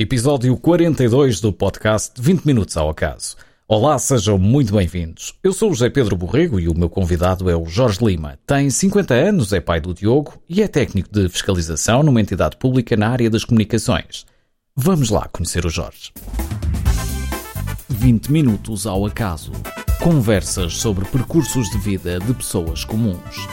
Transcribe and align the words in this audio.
Episódio 0.00 0.56
42 0.56 1.40
do 1.40 1.52
podcast 1.52 2.22
20 2.22 2.44
Minutos 2.44 2.76
ao 2.76 2.88
Acaso. 2.88 3.34
Olá, 3.66 3.98
sejam 3.98 4.38
muito 4.38 4.72
bem-vindos. 4.72 5.34
Eu 5.42 5.52
sou 5.52 5.72
o 5.72 5.74
José 5.74 5.90
Pedro 5.90 6.14
Borrego 6.14 6.60
e 6.60 6.68
o 6.68 6.78
meu 6.78 6.88
convidado 6.88 7.50
é 7.50 7.56
o 7.56 7.66
Jorge 7.66 7.98
Lima. 8.04 8.38
Tem 8.46 8.70
50 8.70 9.12
anos, 9.12 9.52
é 9.52 9.60
pai 9.60 9.80
do 9.80 9.92
Diogo 9.92 10.40
e 10.48 10.62
é 10.62 10.68
técnico 10.68 11.08
de 11.12 11.28
fiscalização 11.28 12.04
numa 12.04 12.20
entidade 12.20 12.56
pública 12.58 12.96
na 12.96 13.08
área 13.08 13.28
das 13.28 13.44
comunicações. 13.44 14.24
Vamos 14.76 15.10
lá 15.10 15.28
conhecer 15.32 15.66
o 15.66 15.68
Jorge. 15.68 16.12
20 17.88 18.30
Minutos 18.30 18.86
ao 18.86 19.04
Acaso. 19.04 19.50
Conversas 20.00 20.74
sobre 20.74 21.06
percursos 21.06 21.68
de 21.70 21.78
vida 21.78 22.20
de 22.20 22.34
pessoas 22.34 22.84
comuns. 22.84 23.48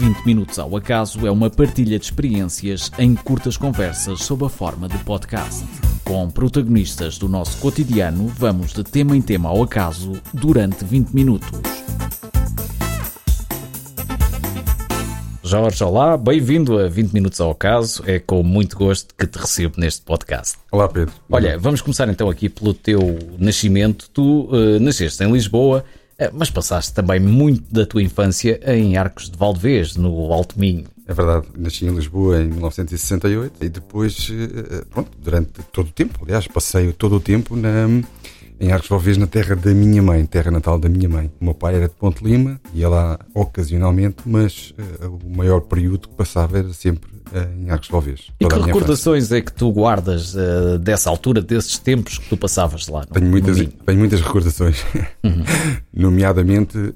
20 0.00 0.24
Minutos 0.24 0.58
ao 0.58 0.74
Acaso 0.78 1.26
é 1.26 1.30
uma 1.30 1.50
partilha 1.50 1.98
de 1.98 2.06
experiências 2.06 2.90
em 2.98 3.14
curtas 3.14 3.58
conversas 3.58 4.22
sob 4.22 4.46
a 4.46 4.48
forma 4.48 4.88
de 4.88 4.96
podcast. 5.04 5.62
Com 6.02 6.30
protagonistas 6.30 7.18
do 7.18 7.28
nosso 7.28 7.58
cotidiano, 7.58 8.26
vamos 8.26 8.72
de 8.72 8.82
tema 8.82 9.14
em 9.14 9.20
tema 9.20 9.50
ao 9.50 9.62
acaso 9.62 10.12
durante 10.32 10.86
20 10.86 11.10
minutos. 11.10 11.50
Jorge, 15.44 15.84
olá, 15.84 16.16
bem-vindo 16.16 16.78
a 16.78 16.88
20 16.88 17.12
Minutos 17.12 17.38
ao 17.38 17.50
Acaso. 17.50 18.02
É 18.06 18.18
com 18.18 18.42
muito 18.42 18.78
gosto 18.78 19.14
que 19.14 19.26
te 19.26 19.36
recebo 19.38 19.74
neste 19.78 20.00
podcast. 20.00 20.56
Olá, 20.72 20.88
Pedro. 20.88 21.12
Olha, 21.28 21.58
vamos 21.58 21.82
começar 21.82 22.08
então 22.08 22.30
aqui 22.30 22.48
pelo 22.48 22.72
teu 22.72 23.18
nascimento. 23.36 24.08
Tu 24.14 24.22
uh, 24.22 24.80
nasceste 24.80 25.22
em 25.22 25.30
Lisboa 25.30 25.84
mas 26.32 26.50
passaste 26.50 26.92
também 26.92 27.20
muito 27.20 27.72
da 27.72 27.86
tua 27.86 28.02
infância 28.02 28.60
em 28.66 28.96
Arcos 28.96 29.30
de 29.30 29.38
Valdevez, 29.38 29.96
no 29.96 30.32
Alto 30.32 30.58
Minho. 30.58 30.84
É 31.06 31.14
verdade, 31.14 31.46
nasci 31.56 31.86
em 31.86 31.94
Lisboa 31.94 32.40
em 32.40 32.48
1968 32.48 33.64
e 33.64 33.68
depois, 33.68 34.28
eh, 34.30 34.84
pronto, 34.90 35.10
durante 35.18 35.62
todo 35.72 35.88
o 35.88 35.92
tempo, 35.92 36.20
aliás, 36.22 36.46
passei 36.46 36.92
todo 36.92 37.16
o 37.16 37.20
tempo 37.20 37.56
na, 37.56 37.88
em 38.60 38.70
Arcos 38.70 38.84
de 38.84 38.90
Valdevez, 38.90 39.16
na 39.16 39.26
terra 39.26 39.56
da 39.56 39.72
minha 39.72 40.02
mãe, 40.02 40.24
terra 40.26 40.50
natal 40.50 40.78
da 40.78 40.88
minha 40.88 41.08
mãe. 41.08 41.30
O 41.40 41.44
meu 41.44 41.54
pai 41.54 41.76
era 41.76 41.88
de 41.88 41.94
Ponte 41.94 42.22
Lima, 42.22 42.60
ia 42.74 42.88
lá 42.88 43.18
ocasionalmente, 43.34 44.18
mas 44.26 44.74
uh, 45.02 45.18
o 45.24 45.36
maior 45.36 45.60
período 45.62 46.08
que 46.08 46.14
passava 46.14 46.58
era 46.58 46.72
sempre 46.72 47.20
em 47.62 47.70
Arcos 47.70 47.86
de 47.86 47.92
Valdevez. 47.92 48.20
E 48.40 48.46
que 48.46 48.58
recordações 48.58 49.30
é 49.32 49.40
que 49.40 49.52
tu 49.52 49.70
guardas 49.72 50.34
uh, 50.34 50.78
dessa 50.78 51.08
altura, 51.08 51.40
desses 51.40 51.78
tempos 51.78 52.18
que 52.18 52.28
tu 52.28 52.36
passavas 52.36 52.88
lá? 52.88 53.00
No, 53.00 53.06
tenho, 53.06 53.26
muitas, 53.26 53.56
tenho 53.56 53.98
muitas 53.98 54.20
recordações, 54.20 54.84
uhum. 55.24 55.44
nomeadamente 55.94 56.76
uh, 56.76 56.92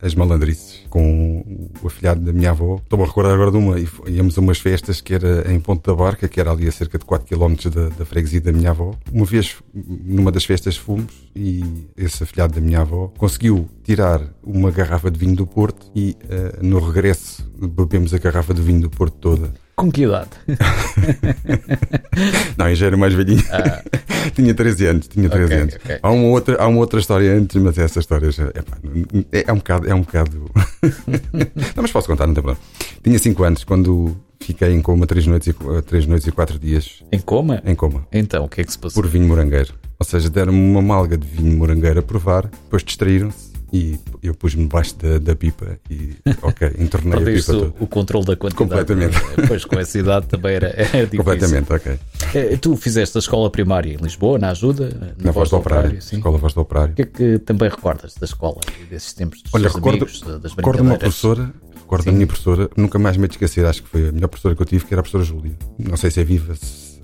as 0.00 0.14
malandrices 0.14 0.80
com 0.90 1.70
o 1.82 1.86
afilhado 1.86 2.20
da 2.20 2.32
minha 2.32 2.50
avó. 2.50 2.76
Estou-me 2.82 3.04
a 3.04 3.06
recordar 3.06 3.32
agora 3.32 3.50
de 3.50 3.56
uma, 3.56 3.76
íamos 4.06 4.36
a 4.36 4.40
umas 4.40 4.58
festas 4.58 5.00
que 5.00 5.14
era 5.14 5.52
em 5.52 5.60
Ponte 5.60 5.84
da 5.86 5.94
Barca, 5.94 6.28
que 6.28 6.40
era 6.40 6.50
ali 6.50 6.68
a 6.68 6.72
cerca 6.72 6.98
de 6.98 7.04
4 7.04 7.26
km 7.26 7.70
da, 7.70 7.88
da 7.88 8.04
freguesia 8.04 8.40
da 8.40 8.52
minha 8.52 8.70
avó. 8.70 8.94
Uma 9.12 9.24
vez, 9.24 9.56
numa 9.74 10.30
das 10.30 10.44
festas, 10.44 10.67
fomos 10.76 11.12
e 11.34 11.88
esse 11.96 12.22
afilhado 12.22 12.54
da 12.54 12.60
minha 12.60 12.80
avó 12.80 13.12
conseguiu 13.16 13.68
tirar 13.82 14.20
uma 14.42 14.70
garrafa 14.70 15.10
de 15.10 15.18
vinho 15.18 15.36
do 15.36 15.46
Porto 15.46 15.90
e 15.94 16.16
uh, 16.24 16.64
no 16.64 16.80
regresso 16.80 17.48
bebemos 17.56 18.12
a 18.12 18.18
garrafa 18.18 18.52
de 18.52 18.62
vinho 18.62 18.80
do 18.80 18.90
Porto 18.90 19.16
toda. 19.18 19.52
Com 19.76 19.92
que 19.92 20.02
idade? 20.02 20.30
não, 22.58 22.68
eu 22.68 22.74
já 22.74 22.86
era 22.86 22.96
mais 22.96 23.14
velhinho. 23.14 23.44
Ah. 23.52 23.82
tinha 24.34 24.52
13 24.52 24.86
anos, 24.86 25.06
tinha 25.06 25.28
13 25.28 25.44
okay, 25.44 25.56
anos. 25.56 25.74
Okay. 25.76 25.98
Há, 26.02 26.10
uma 26.10 26.28
outra, 26.28 26.60
há 26.60 26.66
uma 26.66 26.80
outra 26.80 26.98
história 26.98 27.32
antes, 27.32 27.62
mas 27.62 27.78
essa 27.78 28.00
história 28.00 28.28
já, 28.32 28.48
é, 29.32 29.44
é 29.46 29.52
um 29.52 29.58
bocado. 29.58 29.88
É 29.88 29.94
um 29.94 30.00
bocado... 30.00 30.50
não, 31.76 31.82
mas 31.82 31.92
posso 31.92 32.08
contar, 32.08 32.26
não 32.26 32.34
tem 32.34 32.42
problema. 32.42 32.60
Tinha 33.04 33.18
5 33.18 33.44
anos 33.44 33.62
quando 33.62 34.16
fiquei 34.40 34.72
em 34.72 34.82
coma 34.82 35.06
3 35.06 35.28
noites, 35.28 35.48
e, 35.48 35.82
3 35.82 36.06
noites 36.06 36.26
e 36.26 36.32
4 36.32 36.58
dias. 36.58 37.04
Em 37.12 37.20
coma? 37.20 37.62
Em 37.64 37.76
coma. 37.76 38.04
Então, 38.12 38.46
o 38.46 38.48
que 38.48 38.60
é 38.60 38.64
que 38.64 38.72
se 38.72 38.78
passou? 38.78 39.00
Por 39.00 39.08
vinho 39.08 39.28
morangueiro. 39.28 39.74
Ou 40.00 40.06
seja, 40.06 40.30
deram-me 40.30 40.58
uma 40.58 40.80
malga 40.80 41.16
de 41.16 41.26
vinho 41.26 41.56
morangueiro 41.56 41.98
a 41.98 42.02
provar, 42.02 42.46
depois 42.46 42.84
distraíram-se 42.84 43.48
e 43.72 43.98
eu 44.22 44.34
pus-me 44.34 44.62
debaixo 44.62 44.96
da, 44.96 45.18
da, 45.18 45.36
pipa 45.36 45.78
e, 45.90 46.16
ok, 46.42 46.72
entornei 46.78 47.18
a 47.18 47.20
pipa. 47.20 47.52
O, 47.52 47.84
o 47.84 47.86
controle 47.86 48.24
da 48.24 48.36
quantidade. 48.36 48.56
Completamente. 48.56 49.18
Depois, 49.36 49.64
com 49.64 49.78
essa 49.78 49.98
idade 49.98 50.26
também 50.26 50.54
era, 50.54 50.68
era 50.68 51.04
difícil. 51.04 51.18
Completamente, 51.18 51.72
ok. 51.72 51.98
É, 52.34 52.56
tu 52.56 52.76
fizeste 52.76 53.18
a 53.18 53.20
escola 53.20 53.50
primária 53.50 53.92
em 53.92 53.96
Lisboa, 53.96 54.38
na 54.38 54.50
Ajuda? 54.50 54.88
Na, 54.88 55.24
na 55.26 55.30
Voz 55.32 55.50
do 55.50 55.56
Operário, 55.56 55.90
operário 55.90 55.98
Escola 55.98 56.38
Voz 56.38 56.54
do 56.54 56.60
Operário. 56.60 56.92
O 56.92 56.96
que 56.96 57.02
é 57.02 57.06
que 57.06 57.38
também 57.40 57.68
recordas 57.68 58.14
da 58.14 58.24
escola 58.24 58.60
desses 58.88 59.12
tempos 59.12 59.42
dos 59.42 59.54
Olha, 59.54 59.68
recordo, 59.68 60.04
amigos, 60.04 60.20
das 60.20 60.52
recordo 60.54 60.82
uma 60.82 60.96
professora, 60.96 61.52
recordo 61.74 62.04
Sim. 62.04 62.10
a 62.10 62.12
minha 62.12 62.26
professora, 62.26 62.70
nunca 62.76 62.98
mais 62.98 63.16
me 63.16 63.26
esquecer, 63.26 63.66
acho 63.66 63.82
que 63.82 63.88
foi 63.88 64.08
a 64.08 64.12
melhor 64.12 64.28
professora 64.28 64.54
que 64.54 64.62
eu 64.62 64.66
tive, 64.66 64.84
que 64.86 64.94
era 64.94 65.00
a 65.00 65.02
professora 65.02 65.24
Júlia. 65.24 65.56
Não 65.78 65.96
sei 65.96 66.10
se 66.10 66.20
é 66.20 66.24
viva 66.24 66.54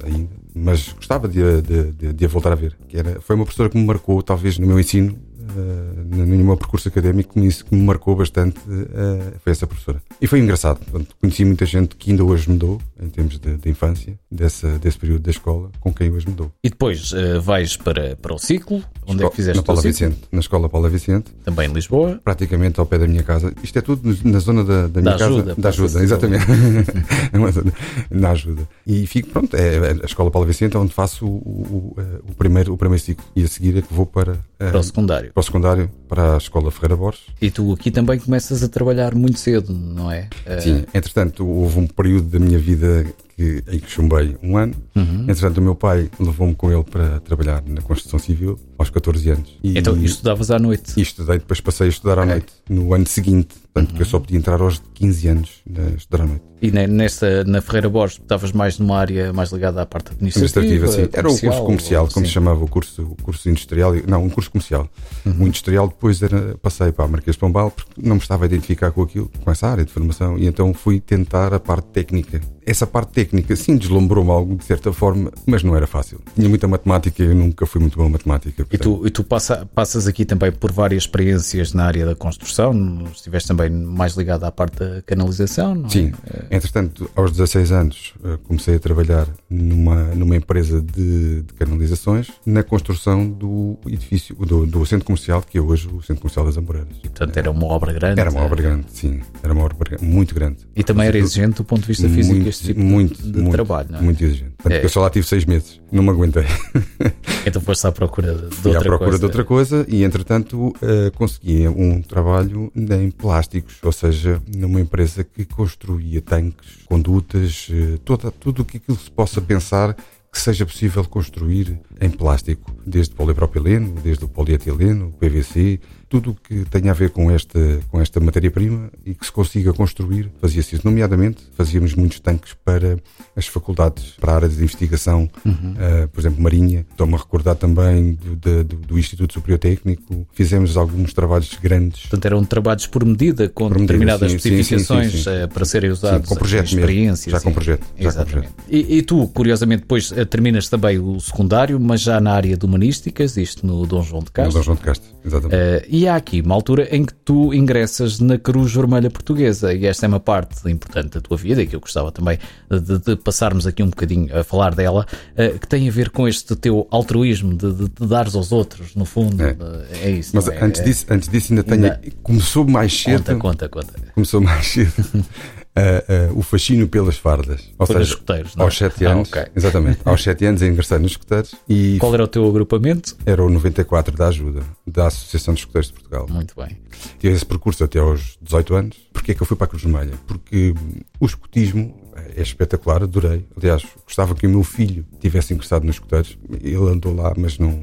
ainda, 0.05 0.31
mas 0.55 0.93
gostava 0.93 1.27
de, 1.27 1.63
de, 1.63 1.93
de, 1.93 2.13
de 2.13 2.25
a 2.25 2.29
voltar 2.29 2.53
a 2.53 2.55
ver. 2.55 2.77
Que 2.89 2.97
era, 2.97 3.21
foi 3.21 3.35
uma 3.35 3.45
professora 3.45 3.69
que 3.69 3.77
me 3.77 3.85
marcou, 3.85 4.23
talvez, 4.23 4.59
no 4.59 4.67
meu 4.67 4.79
ensino, 4.79 5.19
no 5.45 6.27
meu 6.27 6.57
percurso 6.57 6.89
académico 6.89 7.35
que 7.35 7.41
me, 7.41 7.53
que 7.53 7.75
me 7.75 7.83
marcou 7.83 8.17
bastante 8.17 8.59
uh, 8.59 9.39
foi 9.41 9.53
essa 9.53 9.67
professora. 9.67 10.03
E 10.21 10.27
foi 10.27 10.41
engraçado. 10.41 10.79
Portanto, 10.79 11.17
conheci 11.21 11.45
muita 11.45 11.67
gente 11.67 11.97
que 11.97 12.11
ainda 12.11 12.25
hoje 12.25 12.51
me 12.51 12.57
dou, 12.57 12.81
em 13.01 13.09
termos 13.09 13.39
de, 13.39 13.57
de 13.57 13.71
infância, 13.71 14.19
dessa, 14.31 14.79
desse 14.79 14.99
período 14.99 15.23
da 15.23 15.31
escola, 15.31 15.71
com 15.81 15.93
quem 15.93 16.11
hoje 16.11 16.29
me 16.29 16.35
dou. 16.35 16.51
E 16.63 16.71
depois 16.71 17.13
uh, 17.13 17.41
vais 17.41 17.77
para, 17.77 18.17
para 18.17 18.35
o 18.35 18.39
ciclo? 18.39 18.83
Onde 19.07 19.23
Esco 19.23 19.27
é 19.27 19.31
que 19.31 19.37
fizeste 19.37 19.57
na 19.59 19.63
Paula 19.63 19.81
o 19.81 19.83
Vicente, 19.83 20.19
Na 20.33 20.41
Escola 20.41 20.69
Paula 20.69 20.89
Vicente. 20.89 21.31
Também 21.45 21.69
em 21.69 21.73
Lisboa? 21.73 22.21
Praticamente 22.23 22.81
ao 22.81 22.87
pé 22.87 22.99
da 22.99 23.07
minha 23.07 23.23
casa. 23.23 23.53
Isto 23.63 23.79
é 23.79 23.83
tudo 23.83 24.17
na 24.25 24.39
zona 24.39 24.65
da, 24.65 24.87
da 24.87 25.01
minha 25.01 25.13
da 25.13 25.19
casa. 25.19 25.35
Ajuda, 25.35 25.55
da 25.57 25.69
ajuda, 25.69 26.03
exatamente. 26.03 26.45
na 28.11 28.31
ajuda. 28.31 28.69
E 28.87 29.07
fico, 29.07 29.31
pronto, 29.31 29.55
é 29.57 29.93
a 30.03 30.07
Escola 30.07 30.31
Paula 30.31 30.47
Vicente, 30.47 30.77
onde 30.77 30.93
faço 30.93 31.27
o, 31.27 31.29
o, 31.29 31.97
o, 32.29 32.35
primeiro, 32.35 32.73
o 32.73 32.77
primeiro 32.77 33.03
ciclo. 33.03 33.25
E 33.37 33.43
a 33.45 33.49
seguir 33.49 33.77
é 33.79 33.83
que 33.83 33.93
vou 33.93 34.07
para, 34.07 34.39
para 34.59 34.79
o 34.79 34.83
secundário. 34.83 35.33
Para 35.35 35.41
o 35.41 35.45
secundário, 35.45 35.91
para 36.09 36.35
a 36.35 36.39
Escola 36.39 36.71
Ferreira 36.71 36.97
Borges. 36.97 37.23
E 37.43 37.51
tu 37.51 37.73
aqui 37.73 37.91
também 37.91 38.21
começas 38.21 38.63
a 38.63 38.69
trabalhar 38.69 39.17
muito 39.17 39.37
cedo, 39.37 39.73
não 39.73 40.09
é? 40.09 40.29
Sim, 40.61 40.85
entretanto, 40.95 41.45
houve 41.45 41.81
um 41.81 41.89
período 41.89 42.29
da 42.29 42.39
minha 42.39 42.59
vida 42.59 43.05
que, 43.37 43.63
em 43.69 43.79
que 43.79 43.91
chumbei 43.91 44.37
um 44.43 44.57
ano. 44.57 44.75
Uhum. 44.95 45.23
Entretanto, 45.23 45.59
o 45.59 45.63
meu 45.63 45.75
pai 45.75 46.11
levou-me 46.19 46.55
com 46.55 46.73
ele 46.73 46.85
para 46.85 47.21
trabalhar 47.21 47.63
na 47.67 47.81
construção 47.81 48.19
civil 48.19 48.59
aos 48.79 48.91
14 48.91 49.31
anos. 49.31 49.59
E, 49.63 49.79
então, 49.79 49.97
e 49.97 50.05
estudavas 50.05 50.51
à 50.51 50.59
noite? 50.59 50.93
E 50.97 51.03
estudei, 51.03 51.39
depois 51.39 51.61
passei 51.61 51.87
a 51.87 51.91
estudar 51.91 52.19
à 52.19 52.27
noite, 52.27 52.53
no 52.69 52.95
ano 52.95 53.07
seguinte. 53.07 53.55
Portanto, 53.75 53.91
uhum. 53.91 53.97
que 53.97 54.03
eu 54.03 54.07
só 54.07 54.21
podia 54.21 54.39
entrar 54.39 54.61
aos 54.61 54.81
15 54.95 55.29
anos 55.29 55.51
a 55.77 55.97
estudar 55.97 56.23
à 56.23 56.27
noite. 56.27 56.45
E 56.63 56.71
nesta, 56.71 57.45
na 57.45 57.61
Ferreira 57.61 57.91
Borges, 57.91 58.19
estavas 58.21 58.53
mais 58.53 58.79
numa 58.79 58.97
área 58.97 59.33
mais 59.33 59.51
ligada 59.51 59.83
à 59.83 59.87
parte 59.87 60.13
administrativa? 60.13 60.61
Administrativa, 60.61 61.09
sim. 61.09 61.19
Era 61.19 61.29
o 61.29 61.39
curso 61.39 61.65
comercial, 61.65 62.09
como 62.09 62.25
sim. 62.25 62.29
se 62.29 62.35
chamava 62.35 62.65
o 62.65 62.69
curso, 62.69 63.03
o 63.03 63.23
curso 63.23 63.51
industrial. 63.51 63.93
Não, 64.07 64.25
um 64.25 64.31
curso 64.31 64.51
comercial. 64.51 64.89
Uhum. 65.27 65.35
O 65.41 65.47
industrial 65.49 65.89
depois 65.89 66.23
era, 66.23 66.57
passei 66.63 66.93
para 66.93 67.05
a 67.05 67.09
Marquês 67.09 67.35
de 67.35 67.41
Pombal 67.41 67.71
porque 67.73 67.91
não 68.01 68.15
me 68.15 68.23
estava 68.23 68.45
a 68.45 68.47
identificar 68.47 68.93
com 68.93 69.03
aquilo, 69.03 69.31
com 69.43 69.51
essa 69.51 69.67
área 69.67 69.85
de 69.85 69.93
formação, 69.93 70.39
e 70.39 70.47
então 70.47 70.73
fui 70.73 71.01
tentar 71.01 71.53
a 71.53 71.59
parte 71.59 71.87
técnica 71.89 72.41
essa 72.67 72.87
parte 72.87 73.13
técnica, 73.13 73.55
sim, 73.57 73.77
deslumbrou-me 73.77 74.31
algo 74.31 74.57
de 74.57 74.65
certa 74.65 74.93
forma, 74.93 75.31
mas 75.47 75.63
não 75.63 75.77
era 75.77 75.87
fácil. 75.87 76.21
Tinha 76.35 76.49
muita 76.49 76.67
matemática 76.67 77.23
e 77.23 77.27
eu 77.27 77.35
nunca 77.35 77.67
fui 77.67 77.81
muito 77.81 77.99
bom 77.99 78.07
em 78.07 78.11
matemática. 78.11 78.67
E 78.71 78.79
tu, 78.79 79.07
e 79.07 79.11
tu 79.11 79.23
passa, 79.23 79.69
passas 79.75 80.07
aqui 80.07 80.25
também 80.25 80.51
por 80.51 80.73
várias 80.73 81.05
experiências 81.05 81.73
na 81.73 81.85
área 81.85 82.07
da 82.07 82.15
construção, 82.15 83.05
estiveste 83.13 83.49
também 83.49 83.71
mais 83.71 84.15
ligado 84.15 84.45
à 84.45 84.53
parte 84.53 84.79
da 84.79 85.03
canalização, 85.03 85.75
não 85.75 85.87
é? 85.87 85.91
Sim, 85.91 86.13
é? 86.27 86.57
entretanto, 86.57 87.11
aos 87.15 87.33
16 87.33 87.73
anos 87.73 88.15
eh, 88.25 88.39
comecei 88.45 88.77
a 88.77 88.79
trabalhar 88.79 89.29
numa, 89.49 90.15
numa 90.15 90.37
empresa 90.37 90.81
de, 90.81 91.43
de 91.43 91.55
canalizações 91.55 92.31
na 92.47 92.63
construção 92.63 93.29
do 93.29 93.79
edifício, 93.87 94.35
do, 94.37 94.67
do, 94.67 94.87
centro 94.87 95.05
comercial, 95.05 95.43
que 95.43 95.59
é 95.59 95.61
hoje 95.61 95.89
o 95.89 96.03
Centro 96.03 96.23
Comercial 96.23 96.47
das 96.47 96.57
Amoreiras. 96.57 96.97
E, 96.99 97.09
portanto, 97.09 97.37
era 97.37 97.51
uma 97.51 97.67
obra 97.67 97.93
grande? 97.93 98.21
Era 98.21 98.31
uma 98.31 98.41
é? 98.41 98.45
obra 98.45 98.63
grande, 98.63 98.87
sim, 98.89 99.21
era 99.43 99.53
uma 99.53 99.65
obra 99.65 99.99
muito 100.01 100.35
grande. 100.35 100.59
E 100.75 100.83
também 100.83 101.07
era 101.07 101.19
exigente 101.19 101.57
do 101.57 101.65
ponto 101.65 101.83
de 101.83 101.89
vista 101.89 102.09
físico? 102.09 102.54
Este 102.55 102.67
tipo 102.69 102.81
muito, 102.81 103.21
de, 103.21 103.33
de 103.33 103.41
muito, 103.41 103.53
trabalho, 103.53 103.89
não 103.91 103.99
é? 103.99 104.03
Muito 104.03 104.25
exigente. 104.25 104.55
Tanto 104.63 104.73
é. 104.73 104.85
eu 104.85 104.89
só 104.89 105.01
lá 105.01 105.11
tive 105.11 105.27
seis 105.27 105.45
meses, 105.45 105.81
não 105.91 106.03
me 106.03 106.11
aguentei. 106.11 106.45
Então 107.47 107.61
foste 107.61 107.87
à 107.87 107.93
procura 107.93 108.33
de 108.33 108.57
Fui 108.57 108.71
outra 108.71 108.81
à 108.81 108.83
procura 108.85 108.99
coisa. 108.99 109.19
de 109.19 109.25
outra 109.27 109.45
coisa 109.45 109.87
e, 109.87 110.03
entretanto, 110.03 110.69
uh, 110.69 111.13
consegui 111.15 111.69
um 111.69 112.01
trabalho 112.01 112.73
em 112.75 113.11
plásticos, 113.11 113.77
ou 113.83 113.93
seja, 113.93 114.41
numa 114.57 114.81
empresa 114.81 115.23
que 115.23 115.45
construía 115.45 116.23
tanques, 116.23 116.79
condutas, 116.87 117.69
uh, 117.69 117.99
toda, 117.99 118.31
tudo 118.31 118.63
o 118.63 118.65
que 118.65 118.79
aquilo 118.79 118.97
se 118.97 119.11
possa 119.11 119.43
pensar 119.43 119.95
que 120.33 120.41
seja 120.41 120.65
possível 120.65 121.05
construir 121.05 121.79
em 122.01 122.11
plástico, 122.11 122.75
desde 122.85 123.15
polipropileno, 123.15 123.95
desde 124.03 124.25
o 124.25 124.29
polietileno, 124.29 125.13
PVC, 125.13 125.79
tudo 126.15 126.31
o 126.31 126.35
que 126.35 126.65
tenha 126.71 126.93
a 126.93 126.95
ver 126.95 127.11
com 127.11 127.29
esta, 127.29 127.59
com 127.91 128.01
esta 128.01 128.21
matéria-prima 128.21 128.89
e 129.05 129.15
que 129.15 129.27
se 129.27 129.33
consiga 129.33 129.73
construir, 129.73 130.31
fazia-se 130.41 130.77
isso. 130.77 130.87
Nomeadamente, 130.87 131.43
fazíamos 131.57 131.93
muitos 131.95 132.21
tanques 132.21 132.55
para 132.65 132.99
as 133.35 133.49
faculdades, 133.49 134.13
para 134.21 134.33
a 134.33 134.37
área 134.37 134.49
de 134.49 134.63
investigação, 134.63 135.29
uhum. 135.45 135.73
uh, 135.73 136.09
por 136.09 136.21
exemplo, 136.21 136.41
Marinha. 136.41 136.87
Estou-me 136.89 137.15
a 137.15 137.17
recordar 137.17 137.57
também 137.57 138.13
do, 138.13 138.37
do, 138.37 138.65
do, 138.65 138.97
Instituto 138.97 139.35
Superior 139.35 139.59
Técnico. 139.59 140.25
Fizemos 140.33 140.77
alguns 140.77 141.13
trabalhos 141.13 141.59
grandes. 141.61 142.03
Portanto, 142.03 142.27
eram 142.27 142.45
trabalhos 142.45 142.87
por 142.87 143.05
medida, 143.05 143.49
com 143.49 143.69
por 143.69 143.81
determinadas 143.81 144.33
medida, 144.33 144.41
sim, 144.41 144.55
especificações 144.55 145.13
sim, 145.13 145.23
sim, 145.25 145.43
uh, 145.43 145.49
para 145.49 145.65
serem 145.65 145.91
usados 145.91 146.29
com 146.29 146.37
projeto 146.37 146.67
experiências. 146.67 147.33
Mesmo. 147.33 147.39
Já 147.41 147.41
com 147.41 147.53
projeto. 147.53 147.87
Já 147.99 148.09
Exatamente. 148.09 148.49
Com 148.49 148.55
projeto. 148.55 148.89
E, 148.89 148.99
e, 148.99 149.03
tu, 149.03 149.27
curiosamente, 149.29 149.81
depois 149.81 150.13
uh, 150.13 150.25
terminas 150.27 150.69
também 150.69 150.97
o 150.97 151.19
secundário, 151.19 151.81
mas 151.81 152.03
já 152.03 152.21
na 152.21 152.33
área 152.35 152.57
de 152.57 152.65
humanísticas, 152.65 153.37
isto 153.37 153.67
no 153.67 153.85
Dom 153.85 154.03
João 154.03 154.23
de 154.23 154.31
Castro. 154.31 154.53
No 154.53 154.59
Dom 154.61 154.63
João 154.63 154.77
de 154.77 154.83
Castro, 154.83 155.11
exatamente. 155.25 155.57
Uh, 155.57 156.04
e 156.05 156.09
há 156.09 156.17
aqui 156.17 156.43
uma 156.43 156.55
altura 156.55 156.87
em 156.95 157.03
que 157.03 157.15
tu 157.15 157.55
ingressas 157.55 158.21
na 158.21 158.39
Cruz 158.39 158.75
Vermelha 158.75 159.11
Portuguesa 159.11 159.73
e 159.73 159.87
esta 159.87 160.05
é 160.05 160.09
uma 160.09 160.21
parte 160.21 160.71
importante 160.71 161.15
da 161.15 161.21
tua 161.21 161.37
vida 161.37 161.63
e 161.63 161.67
que 161.67 161.75
eu 161.75 161.81
gostava 161.81 162.13
também 162.13 162.39
de, 162.71 162.99
de 162.99 163.17
passarmos 163.17 163.67
aqui 163.67 163.83
um 163.83 163.89
bocadinho 163.89 164.39
a 164.39 164.45
falar 164.45 164.75
dela, 164.75 165.07
uh, 165.33 165.59
que 165.59 165.67
tem 165.67 165.89
a 165.89 165.91
ver 165.91 166.11
com 166.11 166.29
este 166.29 166.55
teu 166.57 166.87
altruísmo 166.91 167.55
de, 167.55 167.73
de, 167.73 167.89
de 167.89 168.07
dares 168.07 168.35
aos 168.35 168.53
outros, 168.53 168.95
no 168.95 169.07
fundo. 169.07 169.43
É, 169.43 169.57
é 170.03 170.11
isso. 170.11 170.33
Mas 170.35 170.47
é? 170.47 170.63
antes, 170.63 170.85
disso, 170.85 171.07
antes 171.09 171.29
disso 171.29 171.53
ainda 171.55 171.63
tenho. 171.63 171.85
Ainda... 171.85 172.01
Começou 172.23 172.69
mais 172.69 172.93
cedo. 172.93 173.23
Conta, 173.23 173.37
conta, 173.37 173.69
conta. 173.71 173.95
Começou 174.15 174.43
mais 174.43 174.67
cedo. 174.67 174.93
Uh, 175.77 176.39
o 176.39 176.43
fascínio 176.43 176.87
pelas 176.87 177.17
fardas. 177.17 177.69
Ou 177.77 177.87
Foi 177.87 177.97
seja, 177.97 178.11
escuteiros, 178.11 178.55
não? 178.55 178.65
aos 178.65 178.79
7 178.79 179.07
ah, 179.07 179.11
anos. 179.11 179.31
Ah, 179.33 179.41
okay. 179.41 179.53
Exatamente. 179.57 180.01
aos 180.05 180.23
7 180.23 180.45
anos 180.47 180.63
ingressei 180.63 180.99
nos 180.99 181.11
escuteiros. 181.13 181.55
E 181.69 181.99
Qual 182.01 182.15
era 182.15 182.23
o 182.23 182.29
teu 182.29 182.47
agrupamento? 182.47 183.17
Era 183.27 183.43
o 183.43 183.51
94 183.51 184.17
da 184.17 184.29
Ajuda, 184.29 184.63
da 184.87 185.09
Associação 185.09 185.53
dos 185.53 185.63
Escuteiros 185.63 185.89
de 185.89 185.95
Portugal. 185.95 186.27
Muito 186.31 186.55
bem. 186.57 186.79
Tive 187.19 187.35
esse 187.35 187.45
percurso 187.45 187.83
até 187.83 187.99
aos 187.99 188.39
18 188.41 188.75
anos. 188.75 188.97
Porquê 189.13 189.33
é 189.33 189.35
que 189.35 189.43
eu 189.43 189.47
fui 189.47 189.57
para 189.57 189.65
a 189.65 189.69
Cruz 189.69 189.83
Vermelha? 189.83 190.15
Porque 190.29 190.73
o 191.19 191.27
escutismo 191.27 191.93
é 192.37 192.41
espetacular, 192.41 193.03
adorei. 193.03 193.45
Aliás, 193.57 193.85
gostava 194.05 194.35
que 194.35 194.47
o 194.47 194.51
meu 194.51 194.63
filho 194.63 195.05
tivesse 195.19 195.53
ingressado 195.55 195.85
nos 195.85 195.97
escuteiros. 195.97 196.39
Ele 196.63 196.77
andou 196.77 197.15
lá, 197.15 197.33
mas 197.37 197.59
não, 197.59 197.81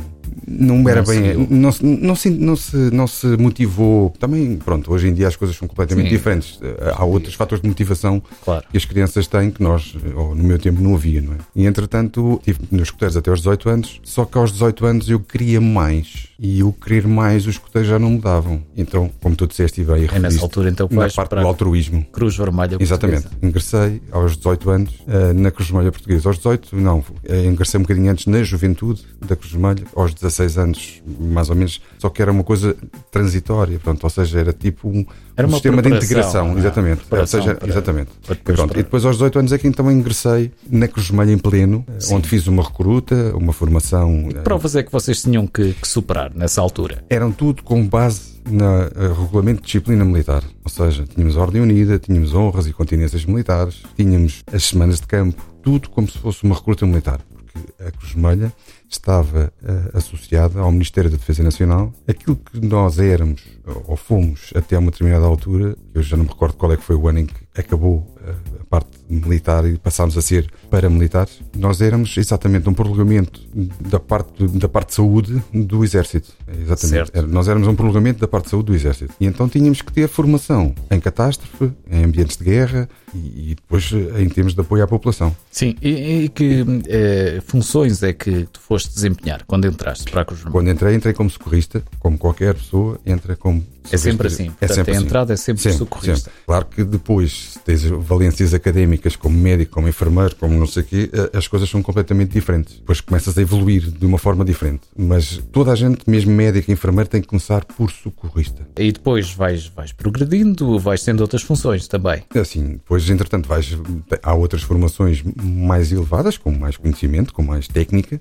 não 0.48 0.88
era 0.90 1.02
não 1.02 1.08
bem. 1.08 1.48
Não, 1.50 1.74
não, 1.82 2.16
se, 2.16 2.30
não, 2.30 2.56
se, 2.56 2.78
não 2.92 3.08
se 3.08 3.28
motivou. 3.38 4.14
Também, 4.20 4.58
pronto, 4.58 4.92
hoje 4.92 5.08
em 5.08 5.14
dia 5.14 5.28
as 5.28 5.36
coisas 5.36 5.56
são 5.56 5.68
completamente 5.68 6.10
Sim. 6.10 6.16
diferentes. 6.16 6.60
Há 6.96 7.04
outros 7.04 7.34
fatores 7.34 7.62
de 7.62 7.68
motivação 7.68 8.22
claro. 8.44 8.66
que 8.70 8.78
as 8.78 8.86
crianças 8.86 9.28
têm 9.28 9.52
que 9.52 9.62
nós, 9.62 9.96
ou 10.16 10.36
no 10.36 10.44
meu 10.44 10.60
tempo, 10.60 10.82
não 10.82 10.96
havia, 10.96 11.22
não 11.22 11.34
é? 11.34 11.38
E 11.56 11.66
entretanto, 11.66 12.42
tive 12.44 12.60
nos 12.72 12.84
escuteiros 12.84 13.18
até 13.18 13.30
aos 13.30 13.40
18 13.40 13.70
anos, 13.70 14.02
só 14.04 14.26
que 14.26 14.38
aos 14.38 14.52
18 14.52 14.86
anos 14.86 15.10
eu 15.10 15.20
queria 15.20 15.62
mais. 15.62 16.30
E 16.44 16.64
o 16.64 16.74
querer 16.74 17.08
mais, 17.08 17.46
os 17.46 17.54
escuteiros 17.54 17.88
já 17.88 18.00
não 18.00 18.12
me 18.12 18.20
davam. 18.20 18.64
Então, 18.76 19.12
como 19.22 19.36
tu 19.36 19.46
disseste, 19.46 19.82
e 19.82 19.84
bem, 19.84 20.10
é 20.12 20.18
nessa 20.18 20.42
altura 20.42 20.70
então 20.70 20.88
na 20.90 21.08
parte 21.08 21.36
do 21.36 21.48
altruísmo. 21.48 22.04
Cruz 22.12 22.36
Vermelha 22.36 22.78
Exatamente. 22.80 23.28
Ingressei 23.44 24.02
aos 24.12 24.36
18 24.38 24.70
anos 24.70 24.92
uh, 25.02 25.34
na 25.36 25.52
Cruz 25.52 25.70
Vermelha 25.70 25.92
Portuguesa. 25.92 26.30
Aos 26.30 26.38
18, 26.38 26.76
não, 26.76 27.00
uh, 27.00 27.36
ingressei 27.46 27.78
um 27.78 27.84
bocadinho 27.84 28.12
antes 28.12 28.26
na 28.26 28.42
juventude 28.42 29.04
da 29.24 29.36
Cruz 29.36 29.52
Vermelha, 29.52 29.84
aos 29.96 30.14
16 30.22 30.58
anos, 30.58 31.02
mais 31.20 31.50
ou 31.50 31.56
menos, 31.56 31.82
só 31.98 32.10
que 32.10 32.22
era 32.22 32.32
uma 32.32 32.44
coisa 32.44 32.76
transitória, 33.10 33.80
pronto, 33.80 34.04
ou 34.04 34.10
seja, 34.10 34.40
era 34.40 34.54
tipo 34.54 34.88
um, 34.88 35.06
era 35.36 35.48
um 35.48 35.52
sistema 35.52 35.82
de 35.82 35.90
integração, 35.90 36.56
é? 36.56 36.60
exatamente. 36.60 37.02
Ou 37.10 37.28
seja, 37.28 37.56
para, 37.56 37.70
exatamente. 37.70 38.12
Para 38.26 38.36
depois 38.36 38.56
pronto, 38.56 38.72
para... 38.72 38.80
E 38.80 38.84
depois 38.84 39.06
aos 39.06 39.16
18 39.16 39.40
anos 39.40 39.52
é 39.52 39.58
que 39.58 39.68
então 39.68 39.92
ingressei 39.92 40.52
na 40.70 40.88
Cruz 40.88 41.08
Vermelha 41.08 41.32
em 41.32 41.38
pleno, 41.38 41.86
Sim. 42.00 42.16
onde 42.16 42.30
fiz 42.30 42.48
uma 42.48 42.64
recruta, 42.64 43.36
uma 43.36 43.54
formação. 43.54 44.30
Que 44.30 44.40
provas 44.40 44.76
é 44.76 44.84
que 44.84 44.92
vocês 44.92 45.22
tinham 45.22 45.48
que, 45.48 45.74
que 45.74 45.88
superar 45.88 46.32
nessa 46.34 46.62
altura? 46.62 47.04
Eram 47.10 47.32
tudo 47.32 47.64
com 47.64 47.88
base 47.88 48.40
no 48.50 48.66
eh, 48.66 48.90
regulamento 49.20 49.62
de 49.62 49.66
disciplina 49.66 50.04
militar. 50.06 50.44
Ou 50.64 50.70
seja, 50.70 51.06
tínhamos 51.06 51.36
ordem 51.38 51.62
unida, 51.62 52.00
tínhamos 52.00 52.34
honras 52.34 52.68
e 52.68 52.74
continências 52.74 53.26
militares, 53.26 53.84
tínhamos 53.96 54.44
as 54.52 54.64
semanas 54.64 55.00
de 55.00 55.08
campo, 55.08 55.44
tudo 55.62 55.90
como 55.90 56.10
se 56.10 56.18
fosse 56.18 56.44
uma 56.44 56.56
recruta 56.56 56.86
militar. 56.86 57.20
Porque 57.36 57.60
a 57.84 57.92
Cruz 57.92 58.14
Vermelha 58.14 58.54
estava 58.92 59.52
uh, 59.62 59.98
associada 59.98 60.60
ao 60.60 60.72
Ministério 60.72 61.10
da 61.10 61.18
Defesa 61.18 61.44
Nacional. 61.44 61.94
Aquilo 62.08 62.36
que 62.36 62.60
nós 62.66 63.00
éramos, 63.00 63.42
ou 63.88 63.96
fomos 63.96 64.52
até 64.56 64.78
uma 64.78 64.92
determinada 64.92 65.26
altura, 65.26 65.76
eu 65.94 66.04
já 66.04 66.18
não 66.18 66.26
me 66.26 66.30
recordo 66.30 66.56
qual 66.56 66.72
é 66.72 66.78
que 66.78 66.84
foi 66.84 66.96
o 66.96 67.08
ano 67.08 67.20
em 67.20 67.26
que 67.26 67.36
acabou 67.56 67.98
uh, 67.98 68.62
a 68.62 68.66
parte 68.66 68.90
militar 69.10 69.66
e 69.66 69.78
passámos 69.78 70.18
a 70.18 70.22
ser 70.22 70.50
paramilitares, 70.70 71.42
nós 71.56 71.82
éramos 71.82 72.16
exatamente 72.16 72.70
um 72.70 72.74
prolongamento 72.74 73.42
da 73.80 74.00
parte, 74.00 74.48
da 74.48 74.70
parte 74.70 74.90
de 74.90 74.96
saúde 74.96 75.44
do 75.54 75.84
Exército. 75.84 76.32
Exatamente. 76.48 77.12
Era, 77.14 77.28
nós 77.28 77.48
éramos 77.48 77.68
um 77.68 77.76
prolongamento 77.76 78.20
da 78.20 78.28
parte 78.28 78.46
de 78.46 78.52
saúde 78.52 78.68
do 78.68 78.76
Exército. 78.76 79.14
E 79.20 79.26
então 79.26 79.50
tínhamos 79.50 79.82
que 79.82 79.92
ter 79.92 80.08
formação 80.08 80.74
em 80.90 81.00
catástrofe, 81.00 81.72
em 81.90 82.06
ambientes 82.06 82.38
de 82.38 82.44
guerra 82.46 82.90
e, 83.14 83.52
e 83.52 83.56
depois 83.56 83.92
em 84.18 84.30
termos 84.30 84.54
de 84.54 84.62
apoio 84.62 84.84
à 84.84 84.88
população. 84.88 85.36
Sim, 85.52 85.76
e, 85.82 86.24
e 86.24 86.30
que 86.30 86.66
eh, 86.88 87.42
funções 87.46 88.02
é 88.04 88.14
que 88.14 88.48
tu 88.52 88.62
foste 88.62 88.81
desempenhar 88.90 89.44
quando 89.46 89.66
entraste 89.66 90.10
para 90.12 90.22
a 90.22 90.26
Cruz 90.26 90.44
Quando 90.44 90.70
entrei, 90.70 90.96
entrei 90.96 91.14
como 91.14 91.30
socorrista, 91.30 91.84
como 92.00 92.18
qualquer 92.18 92.56
pessoa 92.56 93.00
entra 93.06 93.36
como 93.36 93.64
é 93.90 93.98
sempre 93.98 94.28
assim. 94.28 94.48
É 94.48 94.50
Portanto, 94.50 94.76
sempre 94.76 94.92
a 94.92 94.96
assim. 94.96 95.06
entrada 95.06 95.34
é 95.34 95.38
sempre, 95.38 95.64
sempre 95.64 95.78
socorrista. 95.78 96.30
Sempre. 96.30 96.32
Claro 96.46 96.66
que 96.66 96.84
depois 96.84 97.58
tens 97.66 97.84
valências 97.84 98.54
académicas 98.54 99.16
como 99.16 99.38
médico, 99.38 99.74
como 99.74 99.88
enfermeiro, 99.88 100.36
como 100.36 100.58
não 100.58 100.68
sei 100.68 100.84
o 100.84 100.86
quê, 100.86 101.10
eh, 101.12 101.38
as 101.38 101.48
coisas 101.48 101.70
são 101.70 101.82
completamente 101.82 102.32
diferentes. 102.32 102.76
Depois 102.76 103.02
começas 103.02 103.38
a 103.38 103.42
evoluir 103.42 103.90
de 103.90 104.06
uma 104.06 104.18
forma 104.18 104.46
diferente. 104.46 104.82
Mas 104.96 105.42
toda 105.52 105.72
a 105.72 105.76
gente, 105.76 106.10
mesmo 106.10 106.32
médico 106.32 106.70
e 106.70 106.74
enfermeiro, 106.74 107.10
tem 107.10 107.22
que 107.22 107.28
começar 107.28 107.66
por 107.66 107.92
socorrista. 107.92 108.68
E 108.78 108.92
depois 108.92 109.32
vais, 109.34 109.68
vais 109.68 109.92
progredindo, 109.92 110.78
vais 110.80 111.04
tendo 111.04 111.22
outras 111.22 111.42
funções 111.42 111.88
também. 111.88 112.24
É 112.34 112.40
assim, 112.40 112.74
depois, 112.74 113.10
entretanto, 113.10 113.48
vais, 113.48 113.78
há 114.22 114.34
outras 114.34 114.62
formações 114.62 115.24
mais 115.42 115.92
elevadas, 115.92 116.38
com 116.38 116.52
mais 116.52 116.78
conhecimento, 116.78 117.34
com 117.34 117.44
mais 117.44 117.68
técnica 117.68 118.20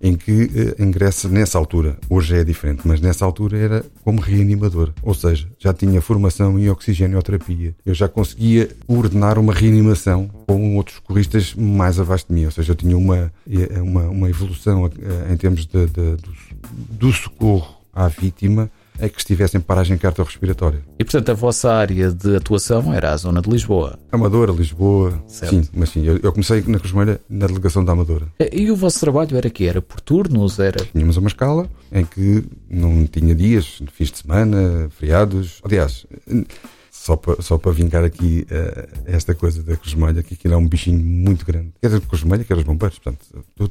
em 0.00 0.14
que 0.14 0.50
eh, 0.54 0.82
ingressa 0.82 1.28
nessa 1.28 1.58
altura. 1.58 1.98
Hoje 2.08 2.36
é 2.36 2.44
diferente, 2.44 2.82
mas 2.84 3.00
nessa 3.00 3.24
altura 3.24 3.58
era 3.58 3.84
como 4.04 4.20
reanimador, 4.20 4.92
ou 5.02 5.14
seja, 5.14 5.48
já 5.58 5.72
tinha 5.72 6.00
formação 6.00 6.58
em 6.58 6.68
oxigênio-terapia. 6.68 7.74
Eu 7.84 7.94
já 7.94 8.08
conseguia 8.08 8.68
coordenar 8.86 9.38
uma 9.38 9.52
reanimação 9.52 10.28
com 10.46 10.76
outros 10.76 10.98
corristas 10.98 11.54
mais 11.54 12.00
abaixo 12.00 12.26
de 12.28 12.34
mim, 12.34 12.44
ou 12.44 12.50
seja, 12.50 12.72
eu 12.72 12.76
tinha 12.76 12.96
uma, 12.96 13.32
uma, 13.82 14.02
uma 14.08 14.28
evolução 14.28 14.86
eh, 14.86 15.32
em 15.32 15.36
termos 15.36 15.66
de, 15.66 15.86
de, 15.86 16.16
do, 16.16 16.32
do 16.90 17.12
socorro 17.12 17.76
à 17.92 18.08
vítima 18.08 18.70
é 18.98 19.08
que 19.08 19.18
estivessem 19.18 19.60
paragem 19.60 19.96
cardiorrespiratória. 19.98 20.80
E 20.98 21.04
portanto 21.04 21.30
a 21.30 21.34
vossa 21.34 21.72
área 21.72 22.10
de 22.10 22.36
atuação 22.36 22.92
era 22.92 23.12
a 23.12 23.16
zona 23.16 23.40
de 23.40 23.50
Lisboa? 23.50 23.98
Amadora, 24.10 24.52
Lisboa, 24.52 25.22
certo. 25.26 25.50
sim, 25.50 25.68
mas 25.74 25.90
sim, 25.90 26.04
eu, 26.04 26.18
eu 26.22 26.32
comecei 26.32 26.62
na 26.66 26.78
Cruz 26.78 26.94
na 27.28 27.46
delegação 27.46 27.84
da 27.84 27.92
Amadora. 27.92 28.26
E 28.52 28.70
o 28.70 28.76
vosso 28.76 29.00
trabalho 29.00 29.36
era 29.36 29.50
que 29.50 29.66
Era 29.66 29.82
por 29.82 30.00
turnos? 30.00 30.58
Era... 30.58 30.84
Tínhamos 30.84 31.16
uma 31.16 31.28
escala 31.28 31.68
em 31.92 32.04
que 32.04 32.44
não 32.70 33.06
tinha 33.06 33.34
dias, 33.34 33.82
fins 33.92 34.10
de 34.10 34.18
semana, 34.18 34.88
feriados, 34.90 35.60
aliás 35.64 36.06
só 37.06 37.16
para, 37.16 37.40
só 37.40 37.56
para 37.56 37.70
vingar 37.70 38.02
aqui 38.02 38.44
uh, 38.50 38.88
esta 39.06 39.32
coisa 39.32 39.62
da 39.62 39.76
Cruzmelha, 39.76 40.24
que 40.24 40.34
aquilo 40.34 40.54
é 40.54 40.56
um 40.56 40.66
bichinho 40.66 40.98
muito 40.98 41.46
grande. 41.46 41.72
Quer 41.80 41.86
dizer, 41.86 42.00
Cruzmelha, 42.00 42.42
quer 42.42 42.56
os 42.56 42.64
bombeiros. 42.64 42.98
Portanto, 42.98 43.24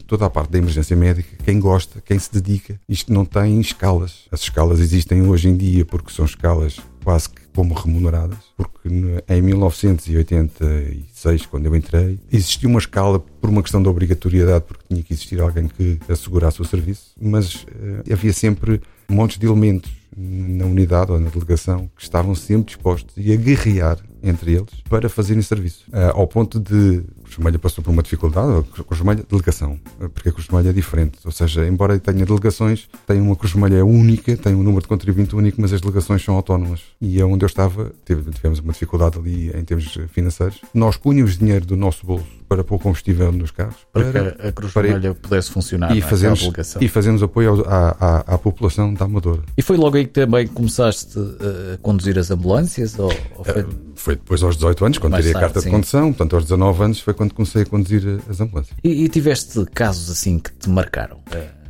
toda 0.07 0.25
a 0.25 0.29
parte 0.29 0.51
da 0.51 0.57
emergência 0.57 0.95
médica, 0.95 1.35
quem 1.43 1.59
gosta, 1.59 1.99
quem 1.99 2.17
se 2.17 2.31
dedica, 2.31 2.79
isto 2.87 3.11
não 3.11 3.25
tem 3.25 3.59
escalas. 3.59 4.29
As 4.31 4.39
escalas 4.39 4.79
existem 4.79 5.21
hoje 5.27 5.49
em 5.49 5.57
dia 5.57 5.83
porque 5.83 6.13
são 6.13 6.23
escalas 6.23 6.79
quase 7.03 7.27
que 7.29 7.41
como 7.53 7.73
remuneradas, 7.73 8.39
porque 8.57 8.89
em 9.29 9.41
1986, 9.41 11.45
quando 11.45 11.67
eu 11.67 11.75
entrei, 11.75 12.19
existia 12.31 12.67
uma 12.67 12.79
escala 12.79 13.17
por 13.17 13.49
uma 13.49 13.61
questão 13.61 13.81
de 13.81 13.87
obrigatoriedade, 13.87 14.65
porque 14.67 14.83
tinha 14.89 15.01
que 15.01 15.13
existir 15.13 15.39
alguém 15.39 15.69
que 15.69 15.97
assegurasse 16.09 16.61
o 16.61 16.65
serviço, 16.65 17.13
mas 17.19 17.63
uh, 17.63 18.11
havia 18.11 18.33
sempre 18.33 18.81
montes 19.07 19.37
de 19.37 19.45
elementos 19.45 19.89
na 20.17 20.65
unidade 20.65 21.11
ou 21.11 21.19
na 21.19 21.29
delegação 21.29 21.89
que 21.95 22.03
estavam 22.03 22.33
sempre 22.33 22.73
dispostos 22.73 23.15
a 23.17 23.35
guerrear 23.35 23.99
entre 24.25 24.53
eles 24.53 24.69
para 24.89 25.07
fazerem 25.07 25.41
serviço. 25.41 25.85
Uh, 25.89 26.11
ao 26.15 26.27
ponto 26.27 26.59
de 26.59 27.03
Costumelha 27.23 27.59
passou 27.59 27.83
por 27.83 27.91
uma 27.91 28.03
dificuldade, 28.03 28.65
a 28.79 28.83
Costumelha, 28.83 29.23
delegação, 29.29 29.79
porque 30.13 30.29
a 30.29 30.31
Costumelha 30.31 30.69
é 30.69 30.73
diferente. 30.73 31.19
Ou 31.25 31.31
seja, 31.31 31.67
embora 31.67 31.99
tenha 31.99 32.25
delegações, 32.25 32.87
tem 33.05 33.19
uma 33.19 33.35
Costumelha 33.35 33.85
única, 33.85 34.35
tem 34.37 34.55
um 34.55 34.63
número 34.63 34.81
de 34.81 34.87
contribuinte 34.87 35.35
único, 35.35 35.61
mas 35.61 35.73
as 35.73 35.81
delegações 35.81 36.23
são 36.23 36.35
autónomas. 36.35 36.81
E 37.01 37.19
é 37.19 37.25
onde 37.25 37.43
eu 37.43 37.47
estava, 37.47 37.91
tivemos 38.05 38.59
uma 38.59 38.73
dificuldade 38.73 39.17
ali 39.17 39.49
em 39.49 39.63
termos 39.63 39.97
financeiros. 40.11 40.61
Nós 40.73 40.97
punhamos 40.97 41.37
dinheiro 41.37 41.65
do 41.65 41.75
nosso 41.75 42.05
bolso 42.05 42.25
para 42.47 42.63
pôr 42.63 42.79
combustível 42.79 43.31
nos 43.31 43.51
carros. 43.51 43.75
Para, 43.91 44.11
para 44.11 44.31
que 44.31 44.47
a 44.47 44.51
Cruz 44.51 44.73
Vermelha 44.73 45.13
pudesse 45.15 45.51
funcionar. 45.51 45.95
E, 45.95 45.99
é? 45.99 46.01
fazemos, 46.01 46.51
e 46.79 46.87
fazemos 46.87 47.23
apoio 47.23 47.65
à, 47.67 47.95
à, 47.99 48.35
à, 48.35 48.37
população 48.37 48.93
da 48.93 49.05
Amadora. 49.05 49.41
E 49.57 49.61
foi 49.61 49.77
logo 49.77 49.97
aí 49.97 50.05
que 50.05 50.13
também 50.13 50.47
começaste 50.47 51.17
a 51.17 51.77
conduzir 51.79 52.17
as 52.17 52.31
ambulâncias? 52.31 52.97
Ou, 52.99 53.11
ou 53.35 53.43
foi... 53.43 53.63
Uh, 53.63 53.94
foi... 54.05 54.15
depois 54.15 54.43
aos 54.43 54.55
18 54.55 54.85
anos, 54.85 54.97
quando 54.99 55.15
tirei 55.17 55.33
a 55.33 55.39
carta 55.39 55.59
sim. 55.59 55.67
de 55.67 55.71
condução. 55.71 56.13
Portanto, 56.13 56.35
aos 56.35 56.43
19 56.43 56.83
anos 56.83 56.99
foi 56.99 57.13
quando 57.13 57.33
comecei 57.33 57.63
a 57.63 57.65
conduzir 57.65 58.19
as 58.29 58.39
ambulâncias. 58.39 58.77
E, 58.83 59.03
e 59.03 59.09
tiveste 59.09 59.65
casos 59.73 60.09
assim 60.09 60.39
que 60.39 60.51
te 60.53 60.69
marcaram? 60.69 61.19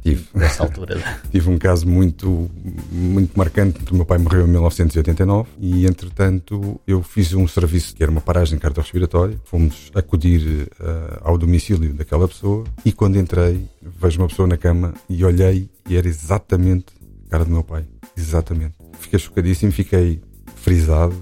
Tive. 0.03 0.27
nessa 0.35 0.61
altura. 0.61 1.01
Tive 1.31 1.49
um 1.49 1.57
caso 1.57 1.87
muito, 1.87 2.51
muito 2.91 3.35
marcante. 3.35 3.79
O 3.91 3.95
meu 3.95 4.05
pai 4.05 4.19
morreu 4.19 4.45
em 4.45 4.49
1989 4.49 5.49
e, 5.59 5.87
entretanto, 5.87 6.79
eu 6.85 7.01
fiz 7.01 7.33
um 7.33 7.47
serviço 7.47 7.95
que 7.95 8.03
era 8.03 8.11
uma 8.11 8.21
paragem 8.21 8.59
cardiorrespiratória. 8.59 9.39
Fomos 9.45 9.91
acudir 9.95 10.69
uh, 10.79 11.21
ao 11.21 11.39
domicílio 11.39 11.91
daquela 11.91 12.27
pessoa 12.27 12.65
e, 12.83 12.91
quando 12.91 13.17
entrei, 13.17 13.65
vejo 13.81 14.21
uma 14.21 14.27
pessoa 14.27 14.47
na 14.47 14.57
cama 14.57 14.93
e 15.09 15.25
olhei 15.25 15.67
e 15.89 15.95
era 15.95 16.07
exatamente 16.07 16.93
a 17.25 17.31
cara 17.31 17.45
do 17.45 17.49
meu 17.49 17.63
pai. 17.63 17.83
Exatamente. 18.15 18.75
Fiquei 18.99 19.17
chocadíssimo, 19.17 19.71
fiquei 19.71 20.21
frisado, 20.55 21.15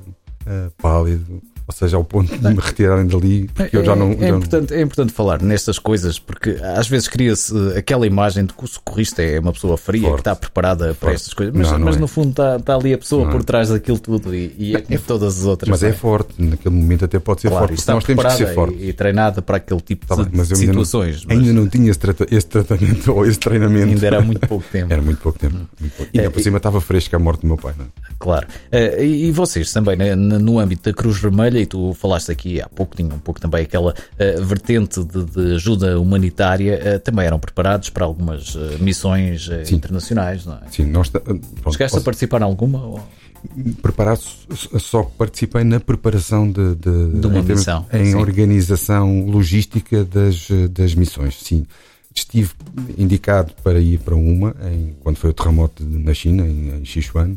pálido, 0.77 1.41
ou 1.65 1.74
seja, 1.74 1.96
ao 1.96 2.03
ponto 2.03 2.36
de 2.36 2.48
me 2.48 2.60
retirarem 2.60 3.08
dali, 3.08 3.50
porque 3.53 3.75
é, 3.75 3.79
eu 3.79 3.86
já 3.86 3.96
não. 3.96 4.12
É, 4.12 4.17
já 4.17 4.29
importante, 4.29 4.72
não... 4.72 4.77
é 4.77 4.82
importante 4.82 5.13
falar 5.13 5.41
nestas 5.41 5.79
coisas, 5.79 6.20
porque 6.20 6.58
às 6.75 6.88
vezes 6.88 7.08
cria-se 7.08 7.53
aquela 7.77 8.05
imagem 8.05 8.46
de 8.46 8.53
que 8.53 8.63
o 8.63 8.67
socorrista 8.67 9.22
é 9.22 9.39
uma 9.39 9.53
pessoa 9.53 9.77
fria, 9.77 10.01
Forte. 10.01 10.15
que 10.15 10.22
está 10.22 10.36
preparada 10.36 10.86
Forte. 10.88 11.00
para 11.00 11.13
estas 11.13 11.34
coisas, 11.34 11.55
mas, 11.55 11.72
não, 11.72 11.79
não 11.79 11.86
mas 11.86 11.96
é. 11.96 12.00
no 12.00 12.08
fundo 12.08 12.32
está, 12.32 12.58
está, 12.58 12.75
ali 12.75 12.93
a 12.93 12.98
pessoa 12.98 13.29
por 13.29 13.43
trás 13.43 13.70
daquilo 13.70 14.00
tudo 14.00 14.36
e, 14.36 14.53
e 14.58 14.75
é 14.75 14.82
como 14.82 15.00
todas 15.00 15.39
as 15.39 15.46
outras. 15.46 15.70
Mas 15.70 15.84
é, 15.84 15.89
é 15.89 15.93
forte, 15.93 16.34
naquele 16.38 16.75
momento 16.75 17.05
até 17.05 17.20
pode 17.20 17.41
ser 17.41 17.50
claro, 17.50 17.67
forte, 17.67 17.79
está 17.79 17.93
nós 17.93 18.03
temos 18.03 18.24
que 18.25 18.32
ser 18.32 18.53
forte. 18.53 18.77
E, 18.77 18.89
e 18.89 18.93
treinada 18.93 19.41
para 19.41 19.58
aquele 19.58 19.82
tipo 19.82 20.05
tá 20.05 20.15
de, 20.15 20.29
bem, 20.29 20.43
de 20.43 20.55
situações. 20.55 21.25
Ainda 21.29 21.34
não, 21.34 21.39
mas... 21.39 21.48
ainda 21.48 21.62
não 21.62 21.70
tinha 21.70 21.89
esse, 21.89 22.00
trata 22.00 22.27
esse, 22.29 22.48
tratamento 22.48 23.13
ou 23.13 23.25
esse 23.25 23.39
treinamento. 23.39 23.89
Ainda 23.89 24.08
era 24.08 24.22
muito 24.22 24.48
pouco 24.48 24.65
tempo. 24.72 24.84
Era 24.93 25.01
muito 25.01 25.22
pouco 25.22 25.39
tempo. 25.39 25.55
Muito 25.79 25.96
pouco. 25.96 26.12
E 26.13 26.20
ainda 26.20 26.29
por 26.29 26.41
cima 26.41 26.58
estava 26.58 26.79
fresca 26.82 27.15
a 27.15 27.20
morte 27.20 27.41
do 27.41 27.48
meu 27.48 27.58
pai. 27.58 27.74
Não? 27.77 27.86
Claro. 28.20 28.48
Uh, 28.72 29.03
e 29.03 29.32
vocês 29.32 29.72
também, 29.72 29.96
né, 29.96 30.15
no 30.15 30.60
âmbito 30.60 30.89
da 30.89 30.93
Cruz 30.93 31.20
Vermelha, 31.20 31.52
e 31.60 31.65
tu 31.65 31.93
falaste 31.93 32.31
aqui 32.31 32.62
há 32.62 32.67
pouco, 32.67 32.95
tinha 32.95 33.13
um 33.13 33.19
pouco 33.19 33.39
também 33.39 33.63
aquela 33.63 33.93
uh, 33.93 34.43
vertente 34.45 35.03
de, 35.03 35.24
de, 35.25 35.55
ajuda 35.55 36.00
humanitária, 36.00 36.95
uh, 36.95 37.00
também 37.00 37.25
eram 37.25 37.39
preparados 37.39 37.89
para 37.89 38.05
algumas 38.05 38.55
uh, 38.55 38.77
missões 38.79 39.50
internacionais, 39.72 40.45
não 40.45 40.55
é? 40.55 40.62
Sim, 40.72 40.86
nós. 40.86 41.10
Pronto, 41.10 41.41
Chegaste 41.72 41.77
posso... 41.77 41.98
a 41.98 42.01
participar 42.01 42.41
em 42.41 42.45
alguma? 42.45 42.83
Ou... 42.86 43.03
Preparado, 43.81 44.22
só 44.79 45.03
participei 45.03 45.65
na 45.65 45.77
preparação 45.77 46.50
de, 46.50 46.75
de, 46.75 47.19
de 47.19 47.27
uma 47.27 47.39
em, 47.39 47.43
missão. 47.43 47.86
Em 47.91 48.05
sim. 48.05 48.15
organização 48.15 49.25
logística 49.25 50.05
das, 50.05 50.48
das 50.72 50.95
missões, 50.95 51.41
sim 51.41 51.65
estive 52.15 52.51
indicado 52.95 53.53
para 53.63 53.79
ir 53.79 54.00
para 54.00 54.15
uma, 54.15 54.55
em, 54.72 54.95
quando 55.01 55.17
foi 55.17 55.31
o 55.31 55.33
terremoto 55.33 55.83
na 55.83 56.13
China, 56.13 56.45
em, 56.45 56.79
em 56.79 56.86
Sichuan, 56.86 57.36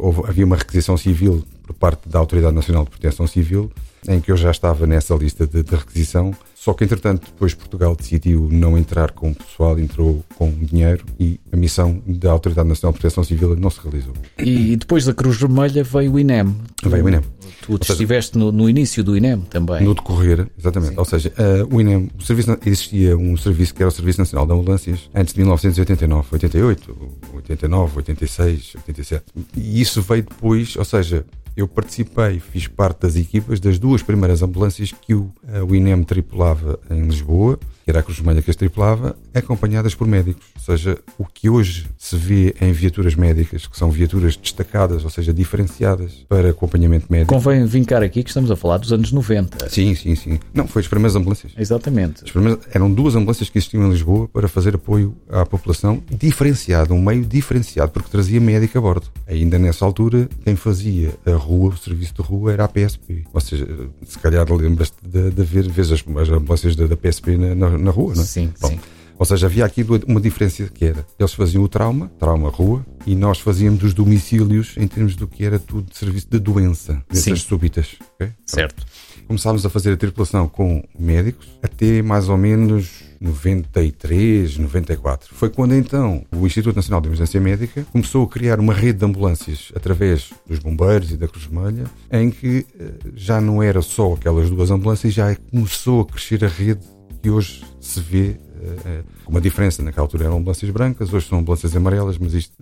houve, 0.00 0.22
havia 0.26 0.46
uma 0.46 0.56
requisição 0.56 0.96
civil 0.96 1.44
por 1.66 1.74
parte 1.74 2.08
da 2.08 2.18
Autoridade 2.18 2.54
Nacional 2.54 2.84
de 2.84 2.90
Proteção 2.90 3.26
Civil 3.26 3.70
em 4.08 4.20
que 4.20 4.30
eu 4.30 4.36
já 4.36 4.50
estava 4.50 4.86
nessa 4.86 5.14
lista 5.14 5.46
de, 5.46 5.62
de 5.62 5.74
requisição. 5.74 6.34
Só 6.54 6.72
que, 6.72 6.82
entretanto, 6.82 7.26
depois 7.26 7.52
Portugal 7.52 7.94
decidiu 7.94 8.48
não 8.50 8.78
entrar 8.78 9.10
com 9.10 9.30
o 9.30 9.34
pessoal, 9.34 9.78
entrou 9.78 10.24
com 10.36 10.50
dinheiro 10.50 11.04
e 11.20 11.38
a 11.52 11.56
missão 11.56 12.02
da 12.06 12.30
Autoridade 12.30 12.68
Nacional 12.68 12.94
de 12.94 13.00
Proteção 13.00 13.22
Civil 13.22 13.54
não 13.54 13.68
se 13.68 13.80
realizou. 13.82 14.14
E 14.38 14.74
depois 14.74 15.04
da 15.04 15.12
Cruz 15.12 15.36
Vermelha 15.36 15.84
veio 15.84 16.12
o 16.12 16.18
INEM. 16.18 16.56
Veio 16.82 17.04
o 17.04 17.08
INEM. 17.08 17.20
Tu 17.60 17.78
seja, 17.82 17.92
estiveste 17.92 18.38
no, 18.38 18.50
no, 18.50 18.68
início 18.68 19.04
do 19.04 19.14
INEM 19.14 19.42
também. 19.42 19.82
No 19.84 19.94
decorrer, 19.94 20.46
exatamente. 20.58 20.92
Sim. 20.92 20.98
Ou 20.98 21.04
seja, 21.04 21.32
uh, 21.38 21.74
o 21.74 21.80
INEM, 21.80 22.10
o 22.18 22.22
serviço, 22.22 22.56
existia 22.64 23.16
um 23.16 23.36
serviço 23.36 23.74
que 23.74 23.82
era 23.82 23.88
o 23.88 23.92
Serviço 23.92 24.20
Nacional 24.20 24.46
de 24.46 24.52
Ambulâncias 24.52 25.10
antes 25.14 25.34
de 25.34 25.40
1989, 25.40 26.28
88, 26.32 26.96
89, 27.34 27.96
86, 27.96 28.74
87. 28.76 29.24
E 29.54 29.80
isso 29.82 30.00
veio 30.00 30.22
depois, 30.22 30.76
ou 30.76 30.84
seja, 30.84 31.26
eu 31.56 31.68
participei, 31.68 32.40
fiz 32.40 32.66
parte 32.66 33.02
das 33.02 33.16
equipas 33.16 33.60
das 33.60 33.78
duas 33.78 34.02
primeiras 34.02 34.42
ambulâncias 34.42 34.92
que 34.92 35.14
o, 35.14 35.32
eh, 35.46 35.62
o 35.62 35.74
INEM 35.74 36.02
tripulava 36.02 36.78
em 36.90 37.02
Lisboa 37.06 37.58
que 37.84 37.90
era 37.90 38.00
a 38.00 38.02
Cruz 38.02 38.18
Vermelha 38.18 38.40
que 38.40 38.50
as 38.50 38.56
tripulava, 38.56 39.14
acompanhadas 39.34 39.94
por 39.94 40.06
médicos. 40.06 40.42
Ou 40.56 40.62
seja, 40.62 40.98
o 41.18 41.26
que 41.26 41.50
hoje 41.50 41.86
se 41.98 42.16
vê 42.16 42.54
em 42.60 42.72
viaturas 42.72 43.14
médicas, 43.14 43.66
que 43.66 43.76
são 43.76 43.90
viaturas 43.90 44.36
destacadas, 44.36 45.04
ou 45.04 45.10
seja, 45.10 45.34
diferenciadas 45.34 46.24
para 46.26 46.50
acompanhamento 46.50 47.06
médico. 47.10 47.34
Convém 47.34 47.66
vincar 47.66 48.02
aqui 48.02 48.22
que 48.22 48.30
estamos 48.30 48.50
a 48.50 48.56
falar 48.56 48.78
dos 48.78 48.92
anos 48.92 49.12
90. 49.12 49.68
Sim, 49.68 49.94
sim, 49.94 50.14
sim. 50.14 50.40
Não, 50.54 50.66
foi 50.66 50.80
as 50.80 50.88
primeiras 50.88 51.14
ambulâncias. 51.14 51.52
Exatamente. 51.58 52.24
Primeiras, 52.32 52.60
eram 52.72 52.90
duas 52.90 53.14
ambulâncias 53.14 53.50
que 53.50 53.58
existiam 53.58 53.86
em 53.86 53.90
Lisboa 53.90 54.28
para 54.28 54.48
fazer 54.48 54.76
apoio 54.76 55.14
à 55.28 55.44
população 55.44 56.02
diferenciado, 56.10 56.94
um 56.94 57.02
meio 57.02 57.24
diferenciado, 57.24 57.92
porque 57.92 58.08
trazia 58.08 58.40
médico 58.40 58.78
a 58.78 58.80
bordo. 58.80 59.06
Ainda 59.26 59.58
nessa 59.58 59.84
altura, 59.84 60.26
quem 60.42 60.56
fazia 60.56 61.12
a 61.26 61.32
rua, 61.32 61.70
o 61.70 61.76
serviço 61.76 62.14
de 62.14 62.22
rua, 62.22 62.52
era 62.52 62.64
a 62.64 62.68
PSP. 62.68 63.24
Ou 63.32 63.40
seja, 63.40 63.66
se 64.06 64.18
calhar 64.18 64.50
lembras-te 64.50 64.96
de, 65.06 65.30
de 65.30 65.42
ver, 65.42 65.68
ver 65.68 65.82
as, 65.82 65.92
as 65.92 66.28
ambulâncias 66.30 66.74
da, 66.76 66.86
da 66.86 66.96
PSP 66.96 67.36
na, 67.36 67.54
na 67.54 67.73
na 67.78 67.90
rua, 67.90 68.14
não 68.14 68.22
é? 68.22 68.26
Sim, 68.26 68.52
Bom, 68.60 68.68
sim. 68.68 68.80
Ou 69.18 69.24
seja, 69.24 69.46
havia 69.46 69.64
aqui 69.64 69.86
uma 70.06 70.20
diferença 70.20 70.64
que 70.64 70.84
era, 70.84 71.06
eles 71.18 71.32
faziam 71.32 71.62
o 71.62 71.68
trauma, 71.68 72.10
trauma 72.18 72.50
rua, 72.50 72.84
e 73.06 73.14
nós 73.14 73.38
fazíamos 73.38 73.82
os 73.84 73.94
domicílios 73.94 74.74
em 74.76 74.88
termos 74.88 75.14
do 75.14 75.26
que 75.26 75.44
era 75.44 75.58
tudo 75.58 75.90
de 75.90 75.96
serviço 75.96 76.26
de 76.28 76.38
doença, 76.38 77.02
dessas 77.08 77.42
súbitas. 77.42 77.96
Okay? 78.14 78.32
Certo. 78.44 78.84
Começámos 79.26 79.64
a 79.64 79.70
fazer 79.70 79.92
a 79.92 79.96
tripulação 79.96 80.48
com 80.48 80.82
médicos 80.98 81.48
até 81.62 82.02
mais 82.02 82.28
ou 82.28 82.36
menos 82.36 83.04
93, 83.20 84.58
94. 84.58 85.34
Foi 85.34 85.48
quando 85.48 85.74
então 85.74 86.24
o 86.30 86.46
Instituto 86.46 86.76
Nacional 86.76 87.00
de 87.00 87.08
Emergência 87.08 87.40
Médica 87.40 87.86
começou 87.90 88.24
a 88.24 88.28
criar 88.28 88.60
uma 88.60 88.74
rede 88.74 88.98
de 88.98 89.04
ambulâncias 89.06 89.72
através 89.74 90.30
dos 90.46 90.58
bombeiros 90.58 91.10
e 91.10 91.16
da 91.16 91.26
Cruz 91.26 91.46
Vermelha, 91.46 91.84
em 92.12 92.30
que 92.30 92.66
eh, 92.78 92.92
já 93.14 93.40
não 93.40 93.62
era 93.62 93.80
só 93.80 94.12
aquelas 94.12 94.50
duas 94.50 94.70
ambulâncias, 94.70 95.14
já 95.14 95.34
começou 95.50 96.02
a 96.02 96.04
crescer 96.04 96.44
a 96.44 96.48
rede 96.48 96.84
que 97.24 97.30
hoje 97.30 97.64
se 97.80 98.00
vê 98.00 98.36
uh, 98.36 99.02
uma 99.26 99.40
diferença. 99.40 99.82
Naquela 99.82 100.04
altura 100.04 100.26
eram 100.26 100.36
ambulâncias 100.36 100.70
brancas, 100.70 101.10
hoje 101.10 101.26
são 101.26 101.38
ambulâncias 101.38 101.74
amarelas, 101.74 102.18
mas 102.18 102.34
isto 102.34 102.52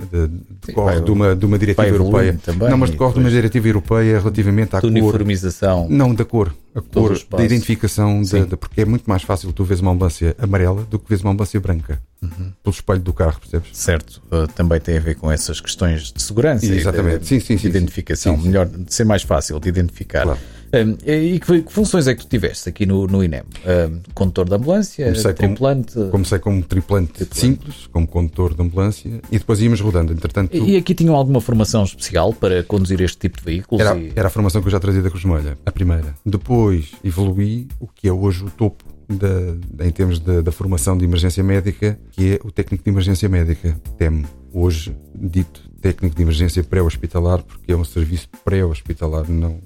decorre 0.65 1.01
de, 1.01 1.11
uma, 1.11 1.35
de 1.35 1.45
uma 1.45 1.59
diretiva 1.59 1.89
europeia. 1.89 2.39
Também, 2.45 2.71
não, 2.71 2.79
mas 2.79 2.91
decorre 2.91 3.15
de 3.15 3.19
uma 3.19 3.31
diretiva 3.31 3.67
europeia 3.67 4.21
relativamente 4.21 4.77
à 4.77 4.79
de 4.79 4.83
cor. 4.83 4.91
uniformização. 4.93 5.89
Não, 5.91 6.15
da 6.15 6.25
cor. 6.25 6.55
A 6.77 6.81
cor 6.81 7.19
da 7.29 7.45
identificação, 7.45 8.23
de, 8.23 8.47
de, 8.47 8.57
porque 8.57 8.83
é 8.83 8.85
muito 8.85 9.03
mais 9.05 9.25
fácil 9.25 9.53
tu 9.53 9.65
vês 9.65 9.81
uma 9.81 9.91
ambulância 9.91 10.37
amarela 10.39 10.87
do 10.89 10.97
que 10.97 11.09
vês 11.09 11.23
uma 11.23 11.33
ambulância 11.33 11.59
branca. 11.59 12.01
Uhum. 12.23 12.53
Pelo 12.63 12.73
espelho 12.73 13.01
do 13.01 13.13
carro, 13.13 13.41
percebes? 13.41 13.77
Certo. 13.77 14.23
Uh, 14.31 14.47
também 14.55 14.81
tem 14.81 14.97
a 14.97 15.01
ver 15.01 15.17
com 15.17 15.29
essas 15.29 15.61
questões 15.61 16.13
de 16.13 16.23
segurança. 16.23 16.65
Exatamente. 16.65 17.19
De, 17.19 17.27
sim, 17.27 17.41
sim, 17.41 17.59
sim, 17.59 17.63
de 17.63 17.67
identificação. 17.67 18.37
Sim, 18.37 18.43
sim. 18.43 18.47
Melhor, 18.47 18.67
de 18.67 18.95
ser 18.95 19.05
mais 19.05 19.25
fácil 19.25 19.59
de 19.59 19.69
identificar. 19.69 20.23
Claro. 20.23 20.39
Um, 20.75 20.97
e 21.07 21.39
que, 21.39 21.63
que, 21.63 21.73
funções 21.73 22.09
é 22.09 22.15
que 22.15 22.23
tu 22.25 22.29
tiveste 22.29 22.69
aqui 22.69 22.87
no, 22.87 23.07
no 23.07 23.23
INEM? 23.23 23.43
Um, 23.43 24.01
condutor 24.15 24.49
de 24.49 24.55
ambulância, 24.55 25.05
comecei 25.05 25.33
tripulante? 25.35 25.93
Como, 25.93 26.11
comecei 26.11 26.39
como 26.39 26.63
tripulante, 26.63 27.13
tripulante, 27.13 27.39
simples, 27.39 27.87
como 27.89 28.07
condutor 28.07 28.55
de 28.55 28.63
ambulância 28.63 29.21
e 29.31 29.39
depois 29.39 29.61
íamos 29.61 29.81
rodando. 29.81 30.13
Entretanto, 30.13 30.57
e, 30.57 30.73
e 30.73 30.77
aqui 30.77 30.95
tinham 30.95 31.15
alguma 31.15 31.43
formação 31.43 31.85
especial 31.85 32.33
para 32.33 32.63
conduzir 32.63 33.03
este 33.03 33.19
tipo 33.19 33.39
de 33.39 33.45
veículos? 33.45 33.85
Era, 33.85 33.99
e... 33.99 34.13
era 34.17 34.29
a 34.29 34.31
formação 34.31 34.63
que 34.63 34.69
eu 34.69 34.73
já 34.73 34.81
trazia 34.81 35.03
da 35.03 35.11
Cruz 35.11 35.25
Molha, 35.25 35.59
a 35.67 35.71
primeira. 35.71 36.15
Depois 36.25 36.93
evoluí 37.05 37.69
o 37.79 37.87
que 37.87 38.09
é 38.09 38.13
hoje 38.13 38.45
o 38.45 38.51
topo 38.51 38.83
da, 39.09 39.85
em 39.85 39.91
termos 39.91 40.21
da 40.21 40.51
formação 40.53 40.97
de 40.97 41.05
emergência 41.05 41.43
médica, 41.45 41.99
que 42.13 42.35
é 42.35 42.41
o 42.43 42.51
técnico 42.51 42.85
de 42.85 42.91
emergência 42.91 43.29
médica, 43.29 43.77
TEM. 43.99 44.25
Hoje, 44.55 44.97
dito 45.15 45.71
técnico 45.83 46.15
de 46.15 46.23
emergência 46.23 46.63
pré-hospitalar, 46.63 47.43
porque 47.43 47.73
é 47.73 47.77
um 47.77 47.85
serviço 47.85 48.29
pré-hospitalar, 48.45 49.29
não 49.29 49.59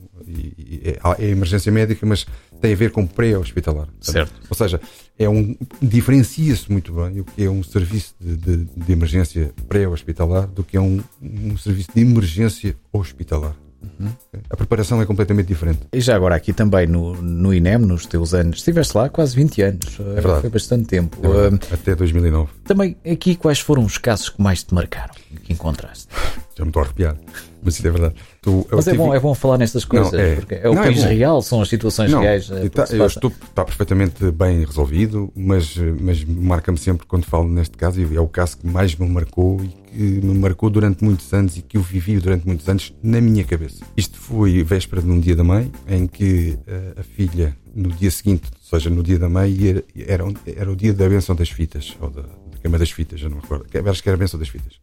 é, 0.85 1.25
é 1.25 1.31
emergência 1.31 1.71
médica, 1.71 2.05
mas 2.07 2.27
tem 2.61 2.73
a 2.73 2.77
ver 2.77 2.91
com 2.91 3.07
pré-hospitalar. 3.07 3.89
Certo. 4.01 4.33
Ou 4.49 4.57
seja, 4.57 4.81
é 5.19 5.29
um 5.29 5.57
diferencia-se 5.81 6.71
muito 6.71 6.93
bem 6.93 7.21
o 7.21 7.25
que 7.25 7.45
é 7.45 7.51
um 7.51 7.63
serviço 7.63 8.15
de, 8.21 8.37
de, 8.37 8.57
de 8.65 8.93
emergência 8.93 9.53
pré-hospitalar 9.69 10.47
do 10.47 10.63
que 10.63 10.77
é 10.77 10.81
um, 10.81 11.03
um 11.23 11.57
serviço 11.57 11.91
de 11.95 12.01
emergência 12.01 12.77
hospitalar. 12.93 13.57
Uhum. 13.99 14.11
A 14.51 14.57
preparação 14.57 15.01
é 15.01 15.07
completamente 15.07 15.47
diferente. 15.47 15.81
E 15.93 16.01
já 16.01 16.17
agora 16.17 16.35
aqui 16.35 16.53
também 16.53 16.87
no, 16.87 17.15
no 17.15 17.55
INEM, 17.55 17.79
nos 17.79 18.07
teus 18.07 18.35
anos, 18.35 18.59
estiveste 18.59 18.97
lá 18.97 19.09
quase 19.09 19.37
20 19.37 19.63
anos. 19.63 20.01
É 20.01 20.15
verdade. 20.15 20.41
Foi 20.43 20.51
bastante 20.51 20.87
tempo. 20.87 21.19
É 21.23 21.75
Até 21.75 21.95
2009. 21.95 22.51
Também 22.65 22.97
aqui 23.11 23.37
quais 23.37 23.61
foram 23.61 23.85
os 23.85 23.99
casos 23.99 24.29
que 24.29 24.43
mais 24.43 24.63
te 24.63 24.75
marcaram, 24.75 25.15
que 25.45 25.53
encontraste? 25.53 26.09
Já 26.57 26.65
me 26.65 26.71
estou 26.71 26.83
a 26.83 26.87
arrepiar, 26.87 27.17
mas 27.63 27.75
isso 27.75 27.87
é 27.87 27.91
verdade. 27.91 28.15
Tu, 28.47 28.65
mas 28.71 28.87
é, 28.87 28.93
tive... 28.93 29.03
bom, 29.03 29.13
é 29.13 29.19
bom 29.19 29.35
falar 29.35 29.59
nestas 29.59 29.85
coisas, 29.85 30.13
não, 30.13 30.21
é, 30.21 30.37
porque 30.37 30.55
é 30.55 30.71
o 30.71 30.75
não, 30.75 30.81
é 30.81 30.87
país 30.87 31.03
é 31.03 31.13
real, 31.13 31.43
são 31.43 31.61
as 31.61 31.69
situações 31.69 32.13
não, 32.13 32.21
reais. 32.21 32.49
Está, 32.49 32.85
eh, 32.85 33.01
eu 33.01 33.05
estou, 33.05 33.29
está 33.29 33.65
perfeitamente 33.65 34.31
bem 34.31 34.65
resolvido, 34.65 35.33
mas, 35.35 35.77
mas 36.01 36.23
marca-me 36.23 36.79
sempre 36.79 37.09
quando 37.09 37.25
falo 37.25 37.49
neste 37.49 37.77
caso, 37.77 38.01
e 38.01 38.17
é 38.17 38.21
o 38.21 38.29
caso 38.29 38.59
que 38.59 38.65
mais 38.65 38.95
me 38.95 39.09
marcou 39.09 39.61
e 39.65 39.67
que 39.67 40.01
me 40.01 40.39
marcou 40.39 40.71
durante 40.71 41.03
muitos 41.03 41.33
anos 41.33 41.57
e 41.57 41.61
que 41.61 41.77
eu 41.77 41.83
vivi 41.83 42.21
durante 42.21 42.47
muitos 42.47 42.69
anos 42.69 42.95
na 43.03 43.21
minha 43.21 43.43
cabeça. 43.43 43.85
Isto 43.97 44.17
foi 44.17 44.63
véspera 44.63 45.03
de 45.03 45.11
um 45.11 45.19
dia 45.19 45.35
da 45.35 45.43
mãe, 45.43 45.73
em 45.89 46.07
que 46.07 46.57
a, 46.69 46.71
eh, 46.71 46.93
a 46.99 47.03
filha, 47.03 47.57
no 47.75 47.89
dia 47.89 48.13
seguinte, 48.13 48.45
ou 48.63 48.79
seja, 48.79 48.89
no 48.89 49.03
dia 49.03 49.19
da 49.19 49.29
mãe, 49.29 49.57
era, 49.67 49.83
era, 50.07 50.25
era 50.47 50.71
o 50.71 50.77
dia 50.77 50.95
da 50.95 51.09
benção 51.09 51.35
das 51.35 51.51
fitas, 51.51 51.97
ou 52.01 52.11
da, 52.11 52.23
da 52.23 52.59
queima 52.63 52.79
das 52.79 52.93
fitas, 52.93 53.21
eu 53.21 53.29
não 53.29 53.39
me 53.39 53.43
recordo, 53.43 53.67
acho 53.91 54.03
que 54.05 54.09
era 54.09 54.15
a 54.15 54.19
benção 54.21 54.39
das 54.39 54.49
fitas. 54.49 54.75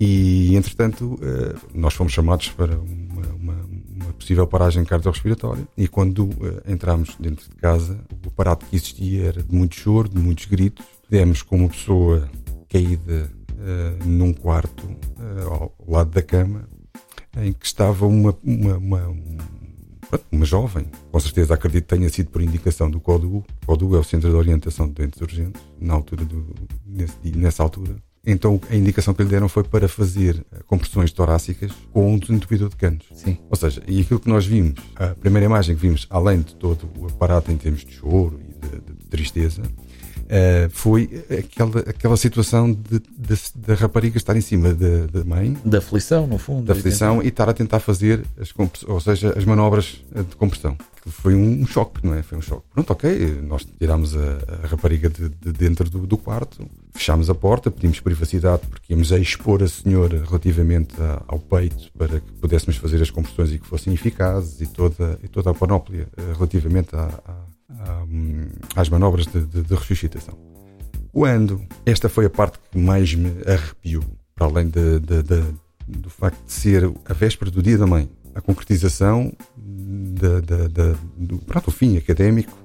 E, 0.00 0.54
entretanto, 0.54 1.18
eh, 1.20 1.56
nós 1.74 1.94
fomos 1.94 2.12
chamados 2.12 2.50
para 2.50 2.78
uma, 2.78 3.26
uma, 3.34 3.68
uma 3.90 4.12
possível 4.12 4.46
paragem 4.46 4.84
cardiorrespiratória. 4.84 5.66
E 5.76 5.88
quando 5.88 6.30
eh, 6.40 6.72
entramos 6.72 7.16
dentro 7.18 7.50
de 7.50 7.56
casa, 7.56 7.98
o 8.24 8.28
aparato 8.28 8.64
que 8.66 8.76
existia 8.76 9.26
era 9.26 9.42
de 9.42 9.52
muito 9.52 9.74
choro, 9.74 10.08
de 10.08 10.18
muitos 10.18 10.44
gritos. 10.44 10.86
Demos 11.10 11.42
com 11.42 11.56
uma 11.56 11.68
pessoa 11.68 12.30
caída 12.68 13.32
uh, 13.52 14.04
num 14.04 14.32
quarto 14.32 14.86
uh, 14.86 15.48
ao 15.50 15.74
lado 15.88 16.10
da 16.10 16.22
cama 16.22 16.68
em 17.36 17.52
que 17.52 17.66
estava 17.66 18.06
uma, 18.06 18.36
uma, 18.44 18.76
uma, 18.76 19.16
uma, 20.30 20.44
jovem, 20.44 20.86
com 21.10 21.20
certeza 21.20 21.54
acredito 21.54 21.84
que 21.84 21.96
tenha 21.96 22.08
sido 22.08 22.30
por 22.30 22.42
indicação 22.42 22.90
do 22.90 23.00
CODU. 23.00 23.38
O 23.62 23.66
CODU 23.66 23.96
é 23.96 23.98
o 23.98 24.04
Centro 24.04 24.28
de 24.30 24.36
Orientação 24.36 24.86
de 24.86 24.94
Doentes 24.94 25.20
Urgentes, 25.20 25.62
na 25.80 25.94
altura 25.94 26.24
do, 26.24 26.54
nesse, 26.84 27.16
nessa 27.36 27.62
altura. 27.62 27.96
Então 28.30 28.60
a 28.68 28.76
indicação 28.76 29.14
que 29.14 29.22
lhe 29.22 29.28
deram 29.28 29.48
foi 29.48 29.64
para 29.64 29.88
fazer 29.88 30.44
eh, 30.52 30.58
compressões 30.66 31.10
torácicas 31.10 31.72
com 31.90 32.12
um 32.12 32.18
desentupidor 32.18 32.68
de 32.68 32.76
canos. 32.76 33.06
Sim. 33.14 33.38
Ou 33.48 33.56
seja, 33.56 33.82
e 33.88 34.02
aquilo 34.02 34.20
que 34.20 34.28
nós 34.28 34.44
vimos, 34.44 34.74
a 34.96 35.14
primeira 35.14 35.46
imagem 35.46 35.74
que 35.74 35.80
vimos, 35.80 36.06
além 36.10 36.42
de 36.42 36.54
todo 36.54 36.90
o 36.98 37.06
aparato 37.06 37.50
em 37.50 37.56
termos 37.56 37.86
de 37.86 37.94
choro 37.94 38.38
e 38.46 38.66
de, 38.66 38.80
de, 38.80 38.92
de 38.98 39.06
tristeza, 39.06 39.62
Uh, 40.28 40.68
foi 40.68 41.24
aquela, 41.38 41.80
aquela 41.80 42.16
situação 42.16 42.76
da 43.54 43.74
rapariga 43.74 44.18
estar 44.18 44.36
em 44.36 44.42
cima 44.42 44.74
da 44.74 45.24
mãe. 45.24 45.56
Da 45.64 45.78
aflição, 45.78 46.26
no 46.26 46.36
fundo. 46.36 46.66
Da 46.66 46.74
aflição 46.74 47.22
e 47.22 47.28
estar 47.28 47.48
a 47.48 47.54
tentar 47.54 47.80
fazer, 47.80 48.22
as, 48.38 48.52
ou 48.86 49.00
seja, 49.00 49.32
as 49.34 49.44
manobras 49.46 50.04
de 50.14 50.36
compressão. 50.36 50.76
Foi 51.06 51.34
um, 51.34 51.66
choque, 51.66 52.06
não 52.06 52.14
é? 52.14 52.22
Foi 52.22 52.36
um 52.36 52.42
choque. 52.42 52.64
Pronto, 52.74 52.90
ok, 52.90 53.40
nós 53.42 53.66
tirámos 53.78 54.14
a, 54.14 54.64
a 54.64 54.66
rapariga 54.66 55.08
de, 55.08 55.30
de 55.30 55.52
dentro 55.52 55.88
do, 55.88 56.06
do, 56.06 56.18
quarto, 56.18 56.68
fechámos 56.92 57.30
a 57.30 57.34
porta, 57.34 57.70
pedimos 57.70 58.00
privacidade 58.00 58.66
porque 58.68 58.92
íamos 58.92 59.10
a 59.12 59.18
expor 59.18 59.62
a 59.62 59.68
senhora 59.68 60.22
relativamente 60.26 61.00
a, 61.00 61.22
ao 61.26 61.38
peito 61.38 61.90
para 61.96 62.20
que 62.20 62.32
pudéssemos 62.32 62.76
fazer 62.76 63.00
as 63.00 63.10
compressões 63.10 63.52
e 63.52 63.58
que 63.58 63.66
fossem 63.66 63.94
eficazes 63.94 64.60
e 64.60 64.66
toda, 64.66 65.18
e 65.22 65.28
toda 65.28 65.50
a 65.50 65.54
panóplia 65.54 66.06
eh, 66.16 66.32
relativamente 66.34 66.94
à, 66.94 67.08
às 68.74 68.88
manobras 68.88 69.26
de, 69.26 69.44
de, 69.46 69.62
de 69.62 69.74
ressuscitação. 69.74 70.36
Quando 71.12 71.62
esta 71.84 72.08
foi 72.08 72.26
a 72.26 72.30
parte 72.30 72.58
que 72.70 72.78
mais 72.78 73.14
me 73.14 73.30
arrepiou, 73.46 74.04
para 74.34 74.46
além 74.46 74.68
de, 74.68 75.00
do 75.86 76.10
facto 76.10 76.44
de 76.44 76.52
ser 76.52 76.92
a 77.04 77.12
véspera 77.12 77.50
do 77.50 77.62
Dia 77.62 77.78
da 77.78 77.86
Mãe, 77.86 78.08
a 78.34 78.40
concretização 78.40 79.32
da, 79.56 80.40
da, 80.40 80.94
do 81.16 81.38
pronto, 81.38 81.70
fim 81.70 81.96
académico 81.96 82.56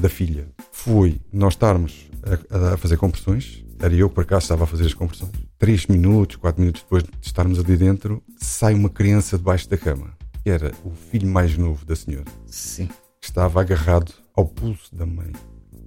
da, 0.00 0.08
filha 0.08 0.48
foi 0.70 1.20
nós 1.30 1.52
estarmos 1.52 2.08
a, 2.50 2.74
a, 2.74 2.76
fazer 2.76 2.96
compressões. 2.96 3.62
Era 3.78 3.94
eu 3.94 4.08
para 4.08 4.24
cá 4.24 4.38
estava 4.38 4.64
a 4.64 4.66
fazer 4.66 4.86
as 4.86 4.94
compressões. 4.94 5.32
Três 5.58 5.86
minutos, 5.86 6.36
quatro 6.36 6.60
minutos 6.60 6.82
depois 6.82 7.02
de 7.02 7.10
estarmos 7.20 7.58
ali 7.58 7.76
dentro, 7.76 8.22
sai 8.38 8.74
uma 8.74 8.88
criança 8.88 9.36
debaixo 9.36 9.68
da 9.68 9.76
cama. 9.76 10.14
Era 10.44 10.72
o 10.84 10.90
filho 10.90 11.28
mais 11.28 11.58
novo 11.58 11.84
da 11.84 11.94
senhora. 11.94 12.26
Sim 12.46 12.88
estava 13.22 13.60
agarrado 13.60 14.12
ao 14.34 14.46
pulso 14.46 14.94
da 14.94 15.06
mãe. 15.06 15.32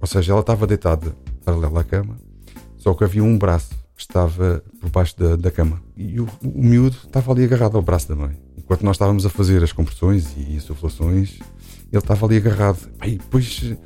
Ou 0.00 0.06
seja, 0.06 0.32
ela 0.32 0.40
estava 0.40 0.66
deitada 0.66 1.14
paralela 1.44 1.80
à 1.80 1.84
cama, 1.84 2.16
só 2.76 2.94
que 2.94 3.04
havia 3.04 3.22
um 3.22 3.38
braço 3.38 3.70
que 3.94 4.02
estava 4.02 4.62
por 4.80 4.90
baixo 4.90 5.18
da, 5.18 5.36
da 5.36 5.50
cama. 5.50 5.82
E 5.96 6.20
o, 6.20 6.28
o 6.42 6.62
miúdo 6.62 6.96
estava 7.04 7.32
ali 7.32 7.44
agarrado 7.44 7.76
ao 7.76 7.82
braço 7.82 8.08
da 8.08 8.14
mãe. 8.14 8.36
Enquanto 8.56 8.82
nós 8.82 8.96
estávamos 8.96 9.24
a 9.24 9.30
fazer 9.30 9.62
as 9.62 9.72
compressões 9.72 10.36
e 10.36 10.54
insuflações, 10.54 11.38
ele 11.92 11.98
estava 11.98 12.26
ali 12.26 12.36
agarrado. 12.36 12.78
E 13.04 13.12
depois 13.12 13.76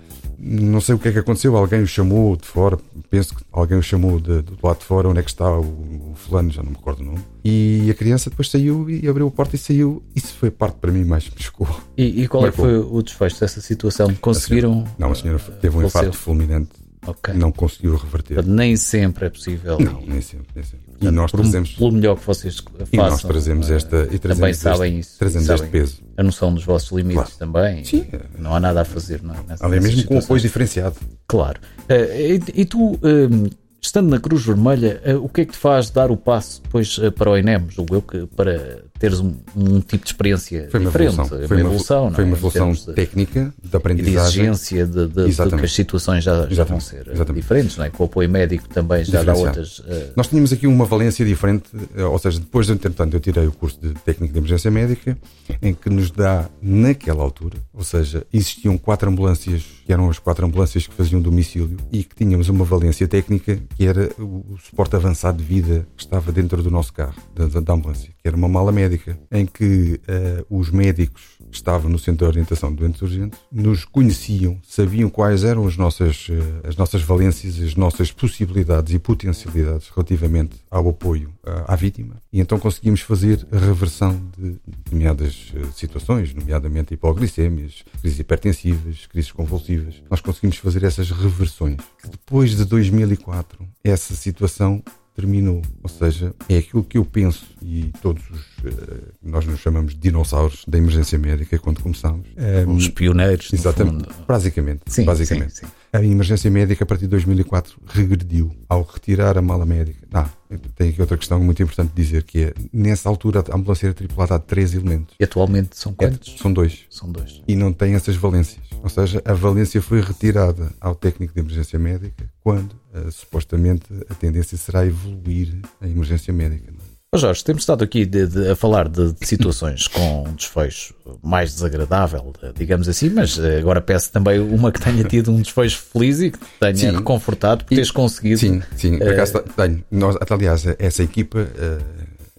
não 0.42 0.80
sei 0.80 0.94
o 0.94 0.98
que 0.98 1.08
é 1.08 1.12
que 1.12 1.18
aconteceu, 1.18 1.54
alguém 1.54 1.82
o 1.82 1.86
chamou 1.86 2.34
de 2.34 2.46
fora, 2.46 2.78
penso 3.10 3.34
que 3.34 3.44
alguém 3.52 3.76
o 3.76 3.82
chamou 3.82 4.18
de, 4.18 4.40
do 4.40 4.56
lado 4.62 4.78
de 4.78 4.84
fora, 4.84 5.06
onde 5.06 5.20
é 5.20 5.22
que 5.22 5.28
está 5.28 5.52
o, 5.52 5.62
o, 6.10 6.14
fulano, 6.14 6.50
já 6.50 6.62
não 6.62 6.70
me 6.70 6.76
recordo 6.76 7.00
o 7.00 7.04
nome. 7.04 7.20
E 7.44 7.88
a 7.90 7.94
criança 7.94 8.30
depois 8.30 8.50
saiu 8.50 8.88
e 8.88 9.08
abriu 9.08 9.28
a 9.28 9.30
porta 9.30 9.56
e 9.56 9.58
saiu. 9.58 10.02
Isso 10.14 10.34
foi 10.34 10.48
a 10.48 10.52
parte 10.52 10.76
para 10.76 10.92
mim 10.92 11.04
mais 11.04 11.28
me 11.28 11.42
chocou. 11.42 11.68
E, 11.96 12.22
e 12.22 12.28
qual 12.28 12.46
é 12.46 12.50
que 12.50 12.56
foi 12.56 12.78
o 12.78 13.02
desfecho 13.02 13.40
dessa 13.40 13.60
situação? 13.60 14.14
Conseguiram? 14.14 14.70
A 14.70 14.74
senhora, 14.74 14.94
não, 14.98 15.12
a 15.12 15.14
senhora 15.14 15.38
teve 15.60 15.76
um 15.76 15.82
infarto 15.84 16.16
fulminante 16.16 16.80
Okay. 17.06 17.32
Não 17.34 17.50
conseguiu 17.50 17.96
reverter. 17.96 18.44
nem 18.46 18.76
sempre 18.76 19.26
é 19.26 19.30
possível. 19.30 19.78
Não, 19.78 20.02
nem 20.02 20.20
sempre. 20.20 20.46
Nem 20.54 20.64
sempre. 20.64 20.84
Portanto, 20.86 21.08
e 21.08 21.10
nós 21.10 21.32
trazemos. 21.32 21.72
Pelo 21.72 21.92
melhor 21.92 22.16
que 22.16 22.26
vocês 22.26 22.58
façam. 22.58 22.86
E 22.92 22.96
nós 22.96 23.22
trazemos 23.22 23.70
esta. 23.70 24.08
E 24.12 24.18
trazemos 24.18 24.38
também 24.38 24.54
sabem 24.54 24.98
isso. 24.98 25.18
Trazemos 25.18 25.46
sabem 25.46 25.62
este 25.62 25.72
peso. 25.72 26.02
A 26.16 26.22
noção 26.22 26.52
dos 26.52 26.64
vossos 26.64 26.90
limites 26.92 27.36
claro. 27.36 27.38
também. 27.38 27.84
Sim. 27.84 28.06
Não 28.38 28.54
há 28.54 28.60
nada 28.60 28.82
a 28.82 28.84
fazer. 28.84 29.22
Não, 29.22 29.34
nessa, 29.48 29.64
Ali 29.64 29.80
mesmo 29.80 30.04
com 30.04 30.18
apoio 30.18 30.42
diferenciado. 30.42 30.96
Claro. 31.26 31.58
Uh, 31.88 32.42
e, 32.54 32.60
e, 32.60 32.64
tu. 32.66 32.92
Uh, 32.92 33.50
estando 33.80 34.10
na 34.10 34.20
Cruz 34.20 34.44
Vermelha, 34.44 35.00
uh, 35.06 35.24
o 35.24 35.28
que 35.28 35.42
é 35.42 35.44
que 35.44 35.52
te 35.52 35.58
faz 35.58 35.90
dar 35.90 36.10
o 36.10 36.16
passo 36.16 36.62
depois 36.62 36.98
para 37.16 37.30
o 37.30 37.36
INEM? 37.36 37.66
Julgo 37.70 37.96
eu 37.96 38.02
que 38.02 38.26
para 38.26 38.89
teres 39.00 39.18
um, 39.18 39.34
um, 39.56 39.80
tipo 39.80 40.04
de 40.04 40.10
experiência 40.10 40.68
foi 40.70 40.78
uma 40.78 40.90
diferente. 40.90 41.14
Evolução. 41.14 41.48
Foi 41.48 41.56
uma 41.56 41.60
evolução. 41.60 42.12
Foi 42.12 42.24
uma 42.24 42.36
evolução 42.36 42.72
de, 42.72 42.92
técnica, 42.92 43.54
de 43.62 43.76
aprendizagem. 43.76 44.44
De 44.44 44.50
exigência 44.50 44.86
de, 44.86 45.08
de, 45.08 45.26
de, 45.30 45.56
que 45.56 45.64
as 45.64 45.72
situações 45.72 46.22
já, 46.22 46.46
já 46.50 46.64
vão 46.64 46.78
ser 46.78 47.08
eh, 47.08 47.12
Exatamente. 47.14 47.42
diferentes, 47.42 47.78
não 47.78 47.86
é? 47.86 47.90
Com 47.90 48.02
o 48.02 48.06
apoio 48.06 48.28
médico 48.28 48.68
também 48.68 49.02
já 49.02 49.22
dá 49.22 49.34
outras. 49.34 49.78
Uh... 49.78 50.12
Nós 50.14 50.28
tínhamos 50.28 50.52
aqui 50.52 50.66
uma 50.66 50.84
valência 50.84 51.24
diferente, 51.24 51.70
eh, 51.96 52.04
ou 52.04 52.18
seja, 52.18 52.38
depois 52.38 52.66
de, 52.66 52.74
entretanto, 52.74 53.14
eu 53.14 53.20
tirei 53.20 53.46
o 53.46 53.52
curso 53.52 53.80
de 53.80 53.94
técnico 53.94 54.34
de 54.34 54.38
emergência 54.38 54.70
médica, 54.70 55.16
em 55.62 55.72
que 55.72 55.88
nos 55.88 56.10
dá, 56.10 56.50
naquela 56.60 57.22
altura, 57.22 57.56
ou 57.72 57.82
seja, 57.82 58.26
existiam 58.30 58.76
quatro 58.76 59.08
ambulâncias, 59.08 59.64
que 59.86 59.90
eram 59.90 60.10
as 60.10 60.18
quatro 60.18 60.44
ambulâncias 60.44 60.86
que 60.86 60.92
faziam 60.92 61.22
domicílio, 61.22 61.78
e 61.90 62.04
que 62.04 62.14
tínhamos 62.14 62.50
uma 62.50 62.66
valência 62.66 63.08
técnica, 63.08 63.58
que 63.76 63.86
era 63.86 64.10
o, 64.18 64.44
o 64.50 64.58
suporte 64.58 64.94
avançado 64.94 65.38
de 65.38 65.44
vida 65.44 65.86
que 65.96 66.02
estava 66.02 66.30
dentro 66.30 66.62
do 66.62 66.70
nosso 66.70 66.92
carro, 66.92 67.14
da, 67.34 67.46
da 67.60 67.72
ambulância, 67.72 68.10
que 68.10 68.28
era 68.28 68.36
uma 68.36 68.48
mala 68.48 68.70
médica, 68.70 68.89
em 69.30 69.46
que 69.46 70.00
uh, 70.08 70.58
os 70.58 70.70
médicos 70.70 71.22
que 71.50 71.56
estavam 71.56 71.90
no 71.90 71.98
Centro 71.98 72.18
de 72.18 72.24
Orientação 72.24 72.70
de 72.70 72.76
Doentes 72.76 73.02
Urgentes 73.02 73.38
nos 73.50 73.84
conheciam, 73.84 74.58
sabiam 74.62 75.08
quais 75.08 75.44
eram 75.44 75.66
as 75.66 75.76
nossas, 75.76 76.28
uh, 76.28 76.68
as 76.68 76.76
nossas 76.76 77.02
valências, 77.02 77.60
as 77.60 77.74
nossas 77.74 78.10
possibilidades 78.12 78.94
e 78.94 78.98
potencialidades 78.98 79.88
relativamente 79.88 80.56
ao 80.70 80.88
apoio 80.88 81.30
uh, 81.44 81.64
à 81.66 81.76
vítima, 81.76 82.16
e 82.32 82.40
então 82.40 82.58
conseguimos 82.58 83.00
fazer 83.00 83.46
a 83.50 83.58
reversão 83.58 84.20
de 84.36 84.58
determinadas 84.66 85.52
situações, 85.74 86.34
nomeadamente 86.34 86.94
hipoglicémias, 86.94 87.84
crises 88.00 88.18
hipertensivas, 88.18 89.06
crises 89.06 89.32
convulsivas. 89.32 90.02
Nós 90.10 90.20
conseguimos 90.20 90.56
fazer 90.56 90.84
essas 90.84 91.10
reversões. 91.10 91.78
Depois 92.08 92.56
de 92.56 92.64
2004, 92.64 93.66
essa 93.84 94.14
situação 94.14 94.82
terminou. 95.20 95.62
Ou 95.82 95.88
seja, 95.88 96.34
é 96.48 96.58
aquilo 96.58 96.82
que 96.82 96.96
eu 96.96 97.04
penso 97.04 97.44
e 97.62 97.92
todos 98.02 98.22
os, 98.30 98.40
uh, 98.64 99.12
nós 99.22 99.44
nos 99.44 99.60
chamamos 99.60 99.92
de 99.92 100.00
dinossauros 100.00 100.64
da 100.66 100.78
emergência 100.78 101.18
médica 101.18 101.58
quando 101.58 101.82
começamos. 101.82 102.26
Um, 102.66 102.74
os 102.74 102.88
pioneiros. 102.88 103.52
Exatamente. 103.52 104.08
Basicamente. 104.26 104.82
Sim, 104.86 105.04
basicamente. 105.04 105.52
Sim, 105.52 105.66
sim. 105.66 105.72
A 105.92 106.02
emergência 106.04 106.48
médica 106.50 106.84
a 106.84 106.86
partir 106.86 107.02
de 107.02 107.08
2004 107.08 107.76
regrediu 107.86 108.54
ao 108.68 108.82
retirar 108.82 109.36
a 109.36 109.42
mala 109.42 109.66
médica. 109.66 110.06
Ah, 110.12 110.28
tem 110.76 110.90
aqui 110.90 111.00
outra 111.00 111.16
questão 111.16 111.40
muito 111.40 111.60
importante 111.60 111.90
de 111.92 112.02
dizer 112.02 112.22
que 112.22 112.44
é 112.44 112.54
nessa 112.72 113.08
altura 113.08 113.44
a 113.50 113.56
ambulância 113.56 113.86
era 113.86 113.94
tripulada 113.94 114.38
de 114.38 114.44
três 114.44 114.72
elementos. 114.72 115.16
E 115.18 115.24
atualmente 115.24 115.76
são 115.76 115.92
quantos? 115.92 116.36
É, 116.36 116.38
são 116.40 116.52
dois. 116.52 116.86
São 116.88 117.10
dois. 117.10 117.42
E 117.48 117.56
não 117.56 117.72
tem 117.72 117.94
essas 117.94 118.14
valências. 118.14 118.60
Ou 118.82 118.88
seja, 118.88 119.20
a 119.24 119.32
valência 119.34 119.82
foi 119.82 120.00
retirada 120.00 120.72
ao 120.80 120.94
técnico 120.94 121.34
de 121.34 121.40
emergência 121.40 121.78
médica 121.78 122.24
quando 122.40 122.72
uh, 122.94 123.10
supostamente 123.10 123.86
a 124.08 124.14
tendência 124.14 124.56
será 124.56 124.86
evoluir 124.86 125.58
a 125.80 125.88
emergência 125.88 126.32
médica. 126.32 126.70
Não? 126.70 126.89
Oh 127.12 127.18
Jorge, 127.18 127.42
temos 127.42 127.62
estado 127.62 127.82
aqui 127.82 128.06
de, 128.06 128.24
de, 128.24 128.50
a 128.50 128.54
falar 128.54 128.88
de, 128.88 129.12
de 129.12 129.26
situações 129.26 129.88
com 129.88 130.22
um 130.28 130.32
desfecho 130.32 130.94
mais 131.20 131.52
desagradável, 131.52 132.32
digamos 132.54 132.88
assim, 132.88 133.10
mas 133.10 133.36
eh, 133.36 133.58
agora 133.58 133.80
peço 133.80 134.12
também 134.12 134.38
uma 134.38 134.70
que 134.70 134.80
tenha 134.80 135.02
tido 135.02 135.32
um 135.32 135.42
desfecho 135.42 135.82
feliz 135.92 136.20
e 136.20 136.30
que 136.30 136.38
tenha 136.60 136.76
sim. 136.76 136.90
reconfortado 136.92 137.64
por 137.64 137.74
teres 137.74 137.90
conseguido. 137.90 138.38
Sim, 138.38 138.62
sim, 138.76 138.96
por 138.96 139.08
acaso 139.08 139.38
uh, 139.38 139.42
tenho. 139.42 139.84
Nós, 139.90 140.16
aliás, 140.30 140.64
essa 140.78 141.02
equipa 141.02 141.40
uh, 141.40 141.82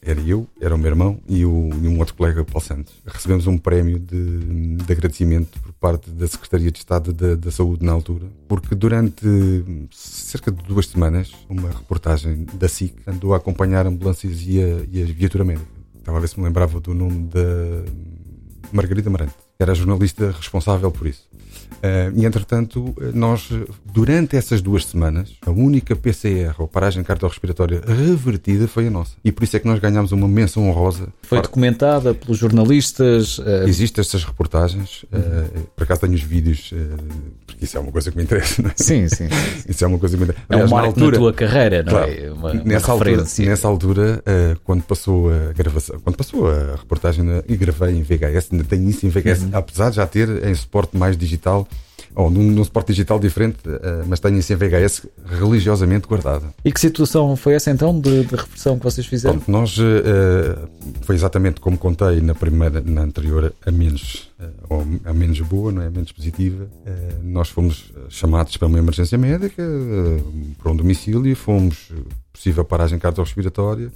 era 0.01 0.19
eu, 0.21 0.47
era 0.59 0.73
o 0.73 0.77
meu 0.77 0.89
irmão 0.89 1.19
e, 1.27 1.45
o, 1.45 1.69
e 1.81 1.87
um 1.87 1.99
outro 1.99 2.15
colega, 2.15 2.43
Paulo 2.43 2.65
Santos. 2.65 2.93
Recebemos 3.05 3.45
um 3.45 3.57
prémio 3.57 3.99
de, 3.99 4.75
de 4.75 4.91
agradecimento 4.91 5.59
por 5.59 5.71
parte 5.73 6.09
da 6.09 6.27
Secretaria 6.27 6.71
de 6.71 6.79
Estado 6.79 7.13
da, 7.13 7.35
da, 7.35 7.51
Saúde 7.51 7.85
na 7.85 7.91
altura, 7.91 8.25
porque 8.47 8.73
durante 8.73 9.25
cerca 9.91 10.51
de 10.51 10.63
duas 10.63 10.87
semanas, 10.87 11.31
uma 11.47 11.69
reportagem 11.69 12.45
da 12.53 12.67
SIC 12.67 12.95
andou 13.05 13.33
a 13.33 13.37
acompanhar 13.37 13.85
ambulâncias 13.85 14.41
e 14.41 14.59
a, 14.59 14.85
e 14.91 15.03
a 15.03 15.05
viatura 15.05 15.43
médica. 15.43 15.67
Estava 15.99 16.17
a 16.17 16.21
ver 16.21 16.27
se 16.27 16.39
me 16.39 16.45
lembrava 16.45 16.79
do 16.79 16.95
nome 16.95 17.27
da 17.27 17.85
Margarida 18.71 19.09
Marante, 19.09 19.35
era 19.59 19.73
a 19.73 19.75
jornalista 19.75 20.31
responsável 20.31 20.91
por 20.91 21.05
isso. 21.05 21.27
Uh, 21.77 22.11
e 22.15 22.25
entretanto, 22.25 22.93
nós, 23.13 23.49
durante 23.85 24.35
essas 24.35 24.61
duas 24.61 24.85
semanas, 24.85 25.33
a 25.45 25.51
única 25.51 25.95
PCR 25.95 26.53
ou 26.59 26.67
paragem 26.67 27.03
cardiorrespiratória 27.03 27.81
revertida 27.85 28.67
foi 28.67 28.87
a 28.87 28.89
nossa. 28.89 29.13
E 29.23 29.31
por 29.31 29.43
isso 29.43 29.57
é 29.57 29.59
que 29.59 29.67
nós 29.67 29.79
ganhámos 29.79 30.11
uma 30.11 30.27
menção 30.27 30.67
honrosa. 30.69 31.07
Foi 31.23 31.41
documentada 31.41 32.13
pelos 32.13 32.37
jornalistas. 32.37 33.39
Uh... 33.39 33.67
Existem 33.67 34.01
estas 34.01 34.23
reportagens. 34.23 35.03
Uh, 35.03 35.61
por 35.75 35.83
acaso 35.83 36.01
tenho 36.01 36.13
os 36.13 36.21
vídeos, 36.21 36.73
porque 37.45 37.65
isso 37.65 37.77
é 37.77 37.79
uma 37.79 37.91
coisa 37.91 38.11
que 38.11 38.17
me 38.17 38.23
interessa. 38.23 38.61
Não 38.61 38.69
é? 38.69 38.73
Sim, 38.75 39.07
sim, 39.07 39.29
sim. 39.29 39.61
Isso 39.71 39.83
é 39.83 39.87
uma 39.87 39.97
coisa 39.97 40.17
que 40.17 40.23
me 40.23 40.29
interessa. 40.29 40.45
Aliás, 40.49 40.69
é 40.69 40.73
um 40.73 40.75
marco 40.75 40.89
altura, 40.89 41.11
na 41.11 41.17
tua 41.17 41.33
carreira, 41.33 41.83
não 41.83 41.91
claro, 41.91 42.11
é? 42.11 42.31
Uma, 42.31 42.53
nessa, 42.53 42.87
uma 42.87 42.93
altura, 42.93 43.25
nessa 43.39 43.67
altura, 43.67 44.23
quando 44.63 44.83
passou 44.83 45.31
a 45.31 45.53
gravação, 45.53 45.99
quando 45.99 46.15
passou 46.15 46.49
a 46.49 46.75
reportagem, 46.75 47.25
e 47.47 47.55
gravei 47.55 47.95
em 47.95 48.03
VHS, 48.03 48.49
ainda 48.51 48.63
tenho 48.63 48.89
isso 48.89 49.05
em 49.05 49.09
VHS, 49.09 49.43
uhum. 49.43 49.49
apesar 49.53 49.89
de 49.89 49.95
já 49.97 50.07
ter 50.07 50.45
em 50.45 50.53
suporte 50.53 50.97
mais 50.97 51.15
digital 51.17 51.60
ou 52.15 52.29
num, 52.29 52.43
num 52.43 52.63
suporte 52.63 52.87
digital 52.87 53.19
diferente, 53.19 53.57
uh, 53.67 54.05
mas 54.07 54.19
tenho 54.19 54.37
isso 54.37 54.51
em 54.51 54.55
VHS 54.55 55.07
religiosamente 55.25 56.07
guardada. 56.07 56.53
E 56.63 56.71
que 56.71 56.79
situação 56.79 57.35
foi 57.35 57.53
essa 57.53 57.71
então 57.71 57.97
de, 57.97 58.25
de 58.25 58.35
repressão 58.35 58.77
que 58.77 58.83
vocês 58.83 59.07
fizeram? 59.07 59.39
Pronto, 59.39 59.51
nós 59.51 59.77
uh, 59.77 60.67
foi 61.01 61.15
exatamente 61.15 61.61
como 61.61 61.77
contei 61.77 62.21
na 62.21 62.35
primeira, 62.35 62.81
na 62.81 63.01
anterior, 63.01 63.53
a 63.65 63.71
menos, 63.71 64.29
ou 64.69 64.85
a 65.05 65.13
menos 65.13 65.39
boa, 65.41 65.71
não 65.71 65.81
é? 65.81 65.87
A 65.87 65.91
menos 65.91 66.11
positiva. 66.11 66.67
nós 67.23 67.49
fomos 67.49 67.91
chamados 68.09 68.57
para 68.57 68.67
uma 68.67 68.77
emergência 68.77 69.17
médica, 69.17 69.63
para 70.61 70.71
um 70.71 70.75
domicílio, 70.75 71.35
fomos 71.35 71.91
possível 72.33 72.65
paragem 72.65 72.99
cardiorrespiratória 72.99 73.91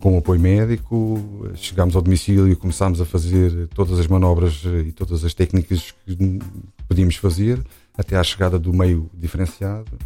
com 0.00 0.16
apoio 0.16 0.40
médico, 0.40 1.22
chegámos 1.54 1.94
ao 1.94 2.00
domicílio 2.00 2.48
e 2.48 2.56
começámos 2.56 3.02
a 3.02 3.04
fazer 3.04 3.68
todas 3.74 4.00
as 4.00 4.06
manobras 4.06 4.62
e 4.86 4.92
todas 4.92 5.22
as 5.24 5.34
técnicas 5.34 5.92
que 6.06 6.38
podíamos 6.90 7.14
fazer, 7.14 7.62
até 7.96 8.16
à 8.16 8.24
chegada 8.24 8.58
do 8.58 8.72
meio 8.72 9.08
diferenciado. 9.14 9.96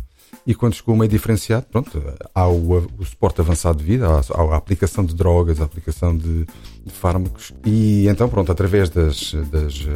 E 0.46 0.54
quando 0.54 0.74
chegou 0.74 0.94
o 0.94 0.98
meio 0.98 1.10
diferenciado, 1.10 1.64
pronto, 1.72 2.02
há 2.34 2.46
o, 2.46 2.76
o 2.98 3.04
suporte 3.06 3.40
avançado 3.40 3.78
de 3.78 3.84
vida, 3.84 4.06
há, 4.06 4.42
a 4.42 4.56
aplicação 4.56 5.02
de 5.02 5.14
drogas, 5.14 5.62
a 5.62 5.64
aplicação 5.64 6.14
de, 6.14 6.44
de 6.84 6.92
fármacos. 6.92 7.54
E 7.64 8.06
então, 8.06 8.28
pronto, 8.28 8.52
através 8.52 8.90
das, 8.90 9.32
das, 9.50 9.86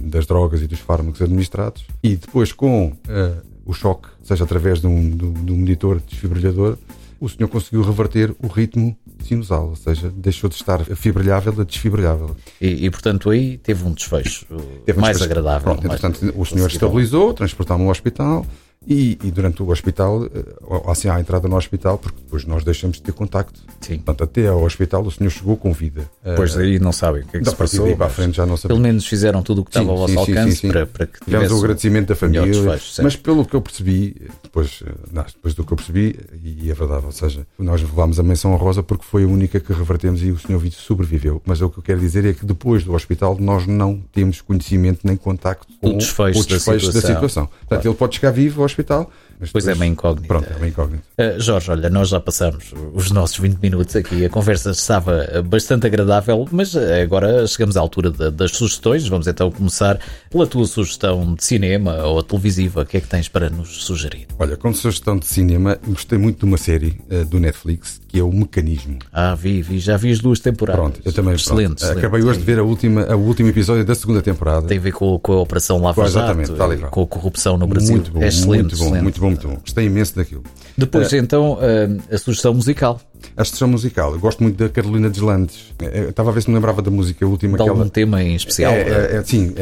das, 0.00 0.24
drogas 0.24 0.62
e 0.62 0.66
dos 0.66 0.78
fármacos 0.78 1.20
administrados, 1.20 1.84
e 2.02 2.16
depois 2.16 2.50
com 2.50 2.86
uh, 2.86 3.42
o 3.66 3.74
choque, 3.74 4.08
seja 4.22 4.44
através 4.44 4.80
de 4.80 4.86
um, 4.86 5.10
de 5.10 5.52
um 5.52 5.56
monitor 5.56 6.00
desfibrilhador, 6.00 6.78
o 7.20 7.28
senhor 7.28 7.48
conseguiu 7.48 7.82
reverter 7.82 8.34
o 8.42 8.46
ritmo 8.46 8.96
sinusal, 9.24 9.70
ou 9.70 9.76
seja, 9.76 10.12
deixou 10.14 10.48
de 10.48 10.56
estar 10.56 10.84
fibrilhável 10.84 11.54
a 11.60 11.64
desfibrilhável. 11.64 12.36
E, 12.60 12.86
e 12.86 12.90
portanto, 12.90 13.30
aí 13.30 13.58
teve 13.58 13.84
um 13.84 13.92
desfecho 13.92 14.46
teve 14.84 15.00
mais 15.00 15.18
desfecho. 15.18 15.38
agradável. 15.38 15.62
Pronto, 15.62 15.86
mais 15.86 16.00
portanto, 16.00 16.34
o 16.36 16.44
senhor 16.44 16.68
estabilizou, 16.68 17.34
transportámos 17.34 17.84
ao 17.84 17.90
hospital 17.90 18.46
e, 18.88 19.18
e, 19.22 19.30
durante 19.30 19.62
o 19.62 19.68
hospital, 19.68 20.24
eh, 20.24 20.90
assim 20.90 21.10
à 21.10 21.20
entrada 21.20 21.46
no 21.46 21.56
hospital, 21.56 21.98
porque 21.98 22.22
depois 22.22 22.46
nós 22.46 22.64
deixamos 22.64 22.96
de 22.96 23.02
ter 23.02 23.12
contacto. 23.12 23.60
Sim. 23.82 23.96
Portanto, 23.96 24.24
até 24.24 24.48
ao 24.48 24.62
hospital 24.62 25.02
o 25.02 25.10
senhor 25.10 25.28
chegou 25.28 25.58
com 25.58 25.74
vida. 25.74 26.10
Pois 26.36 26.56
eh, 26.56 26.62
aí 26.62 26.78
não 26.78 26.90
sabem 26.90 27.20
o 27.20 27.26
que 27.26 27.36
é 27.36 27.40
que 27.40 27.50
se 27.50 27.54
passou. 27.54 27.94
Para 27.94 28.06
a 28.06 28.08
frente 28.08 28.38
já 28.38 28.46
não 28.46 28.56
Pelo 28.56 28.80
menos 28.80 29.06
fizeram 29.06 29.42
tudo 29.42 29.60
o 29.60 29.64
que 29.64 29.70
estava 29.70 29.90
ao 29.90 29.96
vosso 29.98 30.14
sim, 30.14 30.18
alcance 30.18 30.56
sim, 30.56 30.68
para, 30.68 30.86
para 30.86 31.06
que 31.06 31.22
tivesse 31.22 31.52
o 31.52 31.58
agradecimento 31.58 32.08
da 32.08 32.16
família. 32.16 32.50
Desfecho, 32.50 33.02
mas 33.02 33.14
pelo 33.14 33.44
que 33.44 33.54
eu 33.54 33.60
percebi, 33.60 34.16
depois, 34.42 34.82
eh, 34.86 34.90
não, 35.12 35.22
depois 35.22 35.52
do 35.52 35.64
que 35.64 35.72
eu 35.74 35.76
percebi, 35.76 36.18
e 36.42 36.70
é 36.70 36.74
verdade, 36.74 37.04
ou 37.04 37.12
seja, 37.12 37.46
nós 37.58 37.82
levámos 37.82 38.18
a 38.18 38.22
menção 38.22 38.56
rosa 38.56 38.82
porque 38.82 39.04
foi 39.04 39.24
a 39.24 39.26
única 39.26 39.60
que 39.60 39.70
revertemos 39.70 40.22
e 40.22 40.30
o 40.30 40.38
senhor 40.38 40.58
Vítor 40.58 40.80
sobreviveu. 40.80 41.42
Mas 41.44 41.60
o 41.60 41.68
que 41.68 41.78
eu 41.78 41.82
quero 41.82 42.00
dizer 42.00 42.24
é 42.24 42.32
que 42.32 42.46
depois 42.46 42.84
do 42.84 42.94
hospital 42.94 43.36
nós 43.38 43.66
não 43.66 44.00
temos 44.10 44.40
conhecimento 44.40 45.00
nem 45.04 45.14
contacto 45.14 45.66
com 45.78 45.90
o 45.90 45.98
desfecho, 45.98 46.40
o 46.40 46.46
desfecho 46.46 46.86
da, 46.86 46.92
situação. 46.92 47.02
Da 47.02 47.14
situação. 47.14 47.46
Portanto, 47.46 47.68
claro. 47.68 47.88
ele 47.88 47.94
pode 47.94 48.14
chegar 48.14 48.30
vivo 48.30 48.62
ao 48.62 48.64
hospital 48.64 48.77
hospital 48.78 49.10
mas 49.40 49.50
pois 49.50 49.66
é, 49.68 49.74
uma 49.74 49.86
incógnita. 49.86 50.28
Pronto, 50.28 50.48
é 50.52 50.56
uma 50.56 50.68
incógnita. 50.68 51.02
Uh, 51.18 51.40
Jorge, 51.40 51.70
olha, 51.70 51.90
nós 51.90 52.08
já 52.08 52.20
passamos 52.20 52.72
os 52.92 53.10
nossos 53.10 53.38
20 53.38 53.58
minutos 53.58 53.94
aqui, 53.96 54.24
a 54.24 54.30
conversa 54.30 54.70
estava 54.70 55.26
bastante 55.44 55.86
agradável, 55.86 56.46
mas 56.50 56.76
agora 56.76 57.46
chegamos 57.46 57.76
à 57.76 57.80
altura 57.80 58.10
de, 58.10 58.30
das 58.30 58.52
sugestões. 58.52 59.06
Vamos 59.08 59.26
então 59.26 59.50
começar 59.50 59.98
pela 60.30 60.46
tua 60.46 60.66
sugestão 60.66 61.34
de 61.34 61.44
cinema 61.44 62.04
ou 62.04 62.22
televisiva. 62.22 62.82
O 62.82 62.86
que 62.86 62.96
é 62.96 63.00
que 63.00 63.08
tens 63.08 63.28
para 63.28 63.50
nos 63.50 63.84
sugerir? 63.84 64.26
Olha, 64.38 64.56
como 64.56 64.74
sugestão 64.74 65.18
de 65.18 65.26
cinema, 65.26 65.78
gostei 65.86 66.18
muito 66.18 66.40
de 66.40 66.44
uma 66.44 66.58
série 66.58 67.00
uh, 67.10 67.24
do 67.24 67.38
Netflix 67.38 68.00
que 68.08 68.18
é 68.18 68.22
o 68.22 68.32
Mecanismo. 68.32 68.98
Ah, 69.12 69.34
vi, 69.34 69.60
vi, 69.60 69.78
já 69.78 69.96
vi 69.98 70.10
as 70.10 70.18
duas 70.18 70.40
temporadas. 70.40 70.80
Pronto, 70.80 71.00
eu 71.04 71.12
também. 71.12 71.34
Excelente, 71.34 71.82
excelente. 71.82 71.98
Acabei 71.98 72.22
hoje 72.22 72.38
de 72.38 72.44
ver 72.44 72.58
a 72.58 72.62
última, 72.62 73.04
a 73.04 73.14
último 73.14 73.50
episódio 73.50 73.84
da 73.84 73.94
segunda 73.94 74.22
temporada. 74.22 74.66
Tem 74.66 74.78
a 74.78 74.80
ver 74.80 74.92
com, 74.92 75.18
com 75.18 75.32
a 75.34 75.40
Operação 75.40 75.80
Lava 75.80 76.08
Jato, 76.08 76.88
com 76.90 77.02
a 77.02 77.06
corrupção 77.06 77.58
no 77.58 77.66
Brasil. 77.66 77.96
Muito 77.96 78.10
bom, 78.10 78.22
é 78.22 78.28
excelente, 78.28 78.62
muito 78.62 78.76
bom, 78.76 78.84
excelente. 78.84 79.02
muito 79.02 79.20
bom, 79.20 79.27
bom. 79.34 79.56
Gostei 79.56 79.86
imenso 79.86 80.16
daquilo. 80.16 80.42
Depois, 80.76 81.12
uh, 81.12 81.16
então, 81.16 81.54
uh, 81.54 82.14
a 82.14 82.18
sugestão 82.18 82.54
musical. 82.54 83.00
A 83.36 83.44
sugestão 83.44 83.68
musical. 83.68 84.12
Eu 84.12 84.20
gosto 84.20 84.42
muito 84.42 84.56
da 84.56 84.68
Carolina 84.68 85.10
Deslandes. 85.10 85.74
Eh, 85.80 86.04
eu 86.04 86.10
estava 86.10 86.30
a 86.30 86.32
ver 86.32 86.40
se 86.40 86.48
me 86.48 86.54
lembrava 86.54 86.80
da 86.80 86.90
música 86.90 87.26
última. 87.26 87.56
De 87.56 87.68
algum 87.68 87.80
ela... 87.80 87.90
tema 87.90 88.22
em 88.22 88.36
especial? 88.36 88.72
É, 88.72 88.82
é, 88.82 89.16
é, 89.16 89.24
sim, 89.24 89.54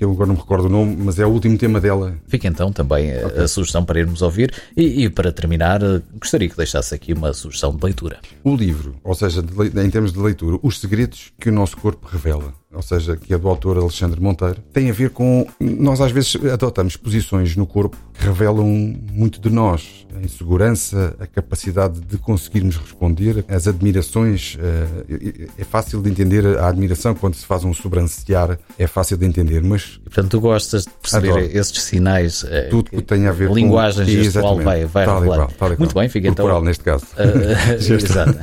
eu 0.00 0.10
agora 0.10 0.28
não 0.28 0.34
me 0.34 0.40
recordo 0.40 0.64
o 0.64 0.68
nome, 0.70 0.96
mas 0.98 1.18
é 1.18 1.26
o 1.26 1.28
último 1.28 1.58
tema 1.58 1.78
dela. 1.78 2.14
Fica 2.26 2.48
então 2.48 2.72
também 2.72 3.12
okay. 3.22 3.42
a 3.42 3.48
sugestão 3.48 3.84
para 3.84 4.00
irmos 4.00 4.22
ouvir. 4.22 4.52
E, 4.74 5.04
e, 5.04 5.10
para 5.10 5.30
terminar, 5.30 5.80
gostaria 6.18 6.48
que 6.48 6.56
deixasse 6.56 6.94
aqui 6.94 7.12
uma 7.12 7.34
sugestão 7.34 7.76
de 7.76 7.84
leitura. 7.84 8.18
O 8.42 8.56
livro, 8.56 8.96
ou 9.04 9.14
seja, 9.14 9.42
de, 9.42 9.80
em 9.80 9.90
termos 9.90 10.12
de 10.12 10.18
leitura, 10.18 10.58
Os 10.62 10.80
Segredos 10.80 11.32
que 11.38 11.50
o 11.50 11.52
Nosso 11.52 11.76
Corpo 11.76 12.08
Revela 12.08 12.54
ou 12.76 12.82
seja, 12.82 13.16
que 13.16 13.32
é 13.32 13.38
do 13.38 13.48
autor 13.48 13.78
Alexandre 13.78 14.20
Monteiro, 14.20 14.62
tem 14.72 14.90
a 14.90 14.92
ver 14.92 15.10
com. 15.10 15.46
Nós 15.58 16.00
às 16.00 16.12
vezes 16.12 16.36
adotamos 16.52 16.96
posições 16.96 17.56
no 17.56 17.66
corpo 17.66 17.96
que 18.14 18.24
revelam 18.24 18.66
muito 19.12 19.40
de 19.40 19.50
nós, 19.50 20.06
a 20.14 20.20
insegurança, 20.20 21.16
a 21.18 21.26
capacidade 21.26 22.00
de 22.00 22.16
conseguirmos 22.18 22.76
responder, 22.76 23.44
as 23.48 23.66
admirações. 23.66 24.56
Eh, 24.60 25.48
é 25.58 25.64
fácil 25.64 26.00
de 26.02 26.10
entender 26.10 26.46
a 26.58 26.68
admiração 26.68 27.14
quando 27.14 27.34
se 27.34 27.44
faz 27.44 27.64
um 27.64 27.72
sobrancear, 27.74 28.58
é 28.78 28.86
fácil 28.86 29.16
de 29.16 29.26
entender, 29.26 29.62
mas. 29.62 29.98
Portanto, 30.04 30.30
tu 30.30 30.40
gostas 30.40 30.84
de 30.84 30.90
perceber 31.00 31.30
adoro. 31.30 31.44
esses 31.44 31.82
sinais. 31.82 32.44
Eh, 32.48 32.68
Tudo 32.68 32.90
que 32.90 33.02
tem 33.02 33.26
a 33.26 33.32
ver 33.32 33.50
linguagem 33.50 34.04
com. 34.04 34.10
Linguagem 34.10 34.24
gestual 34.24 34.58
vai, 34.58 34.84
vai 34.84 35.04
tal 35.04 35.20
revelar. 35.20 35.48
Muito 35.78 35.94
bem, 35.94 36.08
fica 36.08 36.28
Corporal, 36.28 36.58
então. 36.58 36.64
neste 36.66 36.84
caso. 36.84 37.06
Uh, 37.26 37.92
exato. 37.94 38.38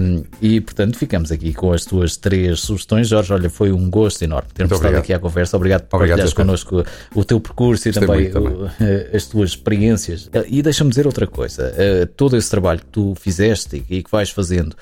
um, 0.00 0.24
e, 0.40 0.60
portanto, 0.60 0.96
ficamos 0.98 1.32
aqui 1.32 1.52
com 1.52 1.72
as 1.72 1.84
tuas 1.84 2.16
três 2.16 2.60
sugestões. 2.60 3.08
Jorge, 3.08 3.32
olha, 3.32 3.50
foi 3.52 3.72
um 3.72 3.88
gosto 3.90 4.22
enorme 4.22 4.48
termos 4.54 4.76
estado 4.76 4.96
aqui 4.96 5.12
à 5.12 5.18
conversa. 5.18 5.56
Obrigado 5.56 5.82
por 5.82 5.96
obrigado 5.96 6.18
partilhares 6.18 6.34
connosco 6.34 6.84
o 7.14 7.24
teu 7.24 7.40
percurso 7.40 7.88
e 7.88 7.92
também, 7.92 8.30
também. 8.30 8.52
O, 8.52 8.70
as 9.14 9.26
tuas 9.26 9.50
experiências. 9.50 10.30
E 10.48 10.62
deixa-me 10.62 10.90
dizer 10.90 11.06
outra 11.06 11.26
coisa: 11.26 11.72
todo 12.16 12.36
esse 12.36 12.50
trabalho 12.50 12.80
que 12.80 12.86
tu 12.86 13.14
fizeste 13.14 13.84
e 13.88 14.02
que 14.02 14.10
vais 14.10 14.30
fazendo 14.30 14.74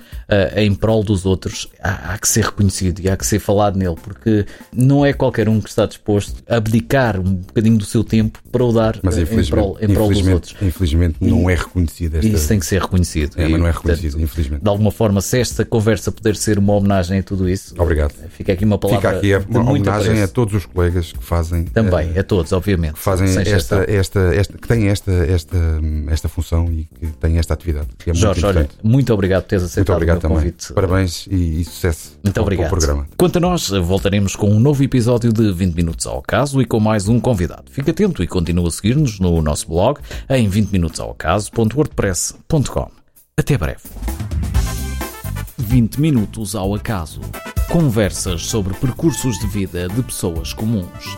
em 0.56 0.74
prol 0.74 1.02
dos 1.02 1.26
outros, 1.26 1.68
há, 1.82 2.14
há 2.14 2.18
que 2.18 2.28
ser 2.28 2.44
reconhecido 2.44 3.00
e 3.00 3.10
há 3.10 3.16
que 3.16 3.26
ser 3.26 3.38
falado 3.38 3.76
nele, 3.76 3.96
porque 4.02 4.46
não 4.72 5.04
é 5.04 5.12
qualquer 5.12 5.48
um 5.48 5.60
que 5.60 5.68
está 5.68 5.86
disposto 5.86 6.42
a 6.48 6.56
abdicar 6.56 7.18
um 7.18 7.34
bocadinho 7.34 7.78
do 7.78 7.84
seu 7.84 8.04
tempo 8.04 8.38
para 8.50 8.64
o 8.64 8.72
dar 8.72 8.98
mas, 9.02 9.18
em, 9.18 9.26
prol, 9.46 9.78
em 9.80 9.88
prol 9.88 10.10
dos 10.10 10.26
outros. 10.26 10.54
Infelizmente 10.60 11.16
não 11.20 11.48
é 11.48 11.54
reconhecido. 11.54 12.16
Esta... 12.16 12.28
Isso 12.28 12.48
tem 12.48 12.58
que 12.58 12.66
ser 12.66 12.80
reconhecido. 12.80 13.34
É, 13.36 13.48
mas 13.48 13.60
não 13.60 13.66
é 13.66 13.70
reconhecido, 13.70 14.12
Portanto, 14.12 14.24
infelizmente. 14.24 14.62
De 14.62 14.68
alguma 14.68 14.90
forma, 14.90 15.20
se 15.20 15.38
esta 15.38 15.64
conversa 15.64 16.12
puder 16.12 16.36
ser 16.36 16.58
uma 16.58 16.74
homenagem 16.74 17.18
a 17.18 17.22
tudo 17.22 17.48
isso, 17.48 17.74
Obrigado. 17.78 18.12
fica 18.30 18.52
aqui 18.52 18.59
uma 18.64 18.78
palavra. 18.78 19.20
Fica 19.20 19.38
aqui 19.38 19.48
uma 19.48 19.70
homenagem 19.70 20.22
a 20.22 20.28
todos 20.28 20.54
os 20.54 20.66
colegas 20.66 21.12
que 21.12 21.24
fazem. 21.24 21.64
Também, 21.64 22.12
uh, 22.12 22.20
a 22.20 22.22
todos, 22.22 22.52
obviamente. 22.52 22.94
Que 22.94 23.00
fazem 23.00 23.28
esta, 23.28 23.84
esta, 23.88 24.20
esta, 24.34 24.58
que 24.58 24.68
têm 24.68 24.88
esta, 24.88 25.12
esta, 25.12 25.58
esta 26.08 26.28
função 26.28 26.70
e 26.72 26.84
que 26.84 27.06
têm 27.18 27.38
esta 27.38 27.54
atividade. 27.54 27.88
Que 27.98 28.10
é 28.10 28.14
Jorge, 28.14 28.44
muito 28.44 28.58
olha, 28.58 28.68
muito 28.82 29.12
obrigado 29.12 29.42
por 29.42 29.48
teres 29.48 29.64
aceitado 29.64 29.94
muito 29.94 29.96
obrigado 29.96 30.24
o 30.24 30.28
meu 30.28 30.38
convite. 30.38 30.72
Parabéns 30.72 31.26
e, 31.30 31.60
e 31.60 31.64
sucesso 31.64 32.18
muito 32.22 32.34
com, 32.34 32.42
obrigado. 32.42 32.70
com 32.70 32.76
o 32.76 32.78
programa. 32.78 33.06
Quanto 33.16 33.36
a 33.36 33.40
nós, 33.40 33.68
voltaremos 33.68 34.36
com 34.36 34.50
um 34.50 34.60
novo 34.60 34.82
episódio 34.82 35.32
de 35.32 35.52
20 35.52 35.74
Minutos 35.74 36.06
ao 36.06 36.22
Caso 36.22 36.60
e 36.60 36.64
com 36.64 36.80
mais 36.80 37.08
um 37.08 37.20
convidado. 37.20 37.64
Fique 37.70 37.90
atento 37.90 38.22
e 38.22 38.26
continue 38.26 38.66
a 38.66 38.70
seguir-nos 38.70 39.18
no 39.18 39.40
nosso 39.42 39.68
blog 39.68 40.00
em 40.28 40.48
20minutosaocaso.wordpress.com. 40.48 42.90
Até 43.36 43.56
breve. 43.56 43.80
20 45.58 46.00
Minutos 46.00 46.54
ao 46.54 46.74
Acaso. 46.74 47.20
Conversas 47.70 48.46
sobre 48.46 48.74
percursos 48.74 49.38
de 49.38 49.46
vida 49.46 49.88
de 49.88 50.02
pessoas 50.02 50.52
comuns. 50.52 51.16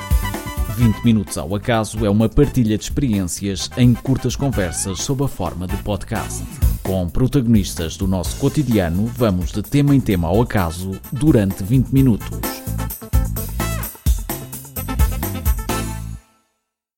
20 0.77 1.03
Minutos 1.03 1.39
ao 1.39 1.55
Acaso 1.55 2.05
é 2.05 2.11
uma 2.11 2.29
partilha 2.29 2.77
de 2.77 2.85
experiências 2.85 3.71
em 3.75 3.95
curtas 3.95 4.37
conversas 4.37 5.01
sob 5.01 5.25
a 5.25 5.29
forma 5.29 5.67
de 5.67 5.79
podcast. 5.79 6.45
Com 6.83 7.09
protagonistas 7.09 7.97
do 7.97 8.07
nosso 8.07 8.37
cotidiano, 8.37 9.07
vamos 9.07 9.51
de 9.51 9.63
tema 9.63 9.97
em 9.97 10.01
tema 10.01 10.29
ao 10.29 10.43
acaso 10.43 10.91
durante 11.11 11.65
20 11.65 11.89
minutos. 11.89 12.62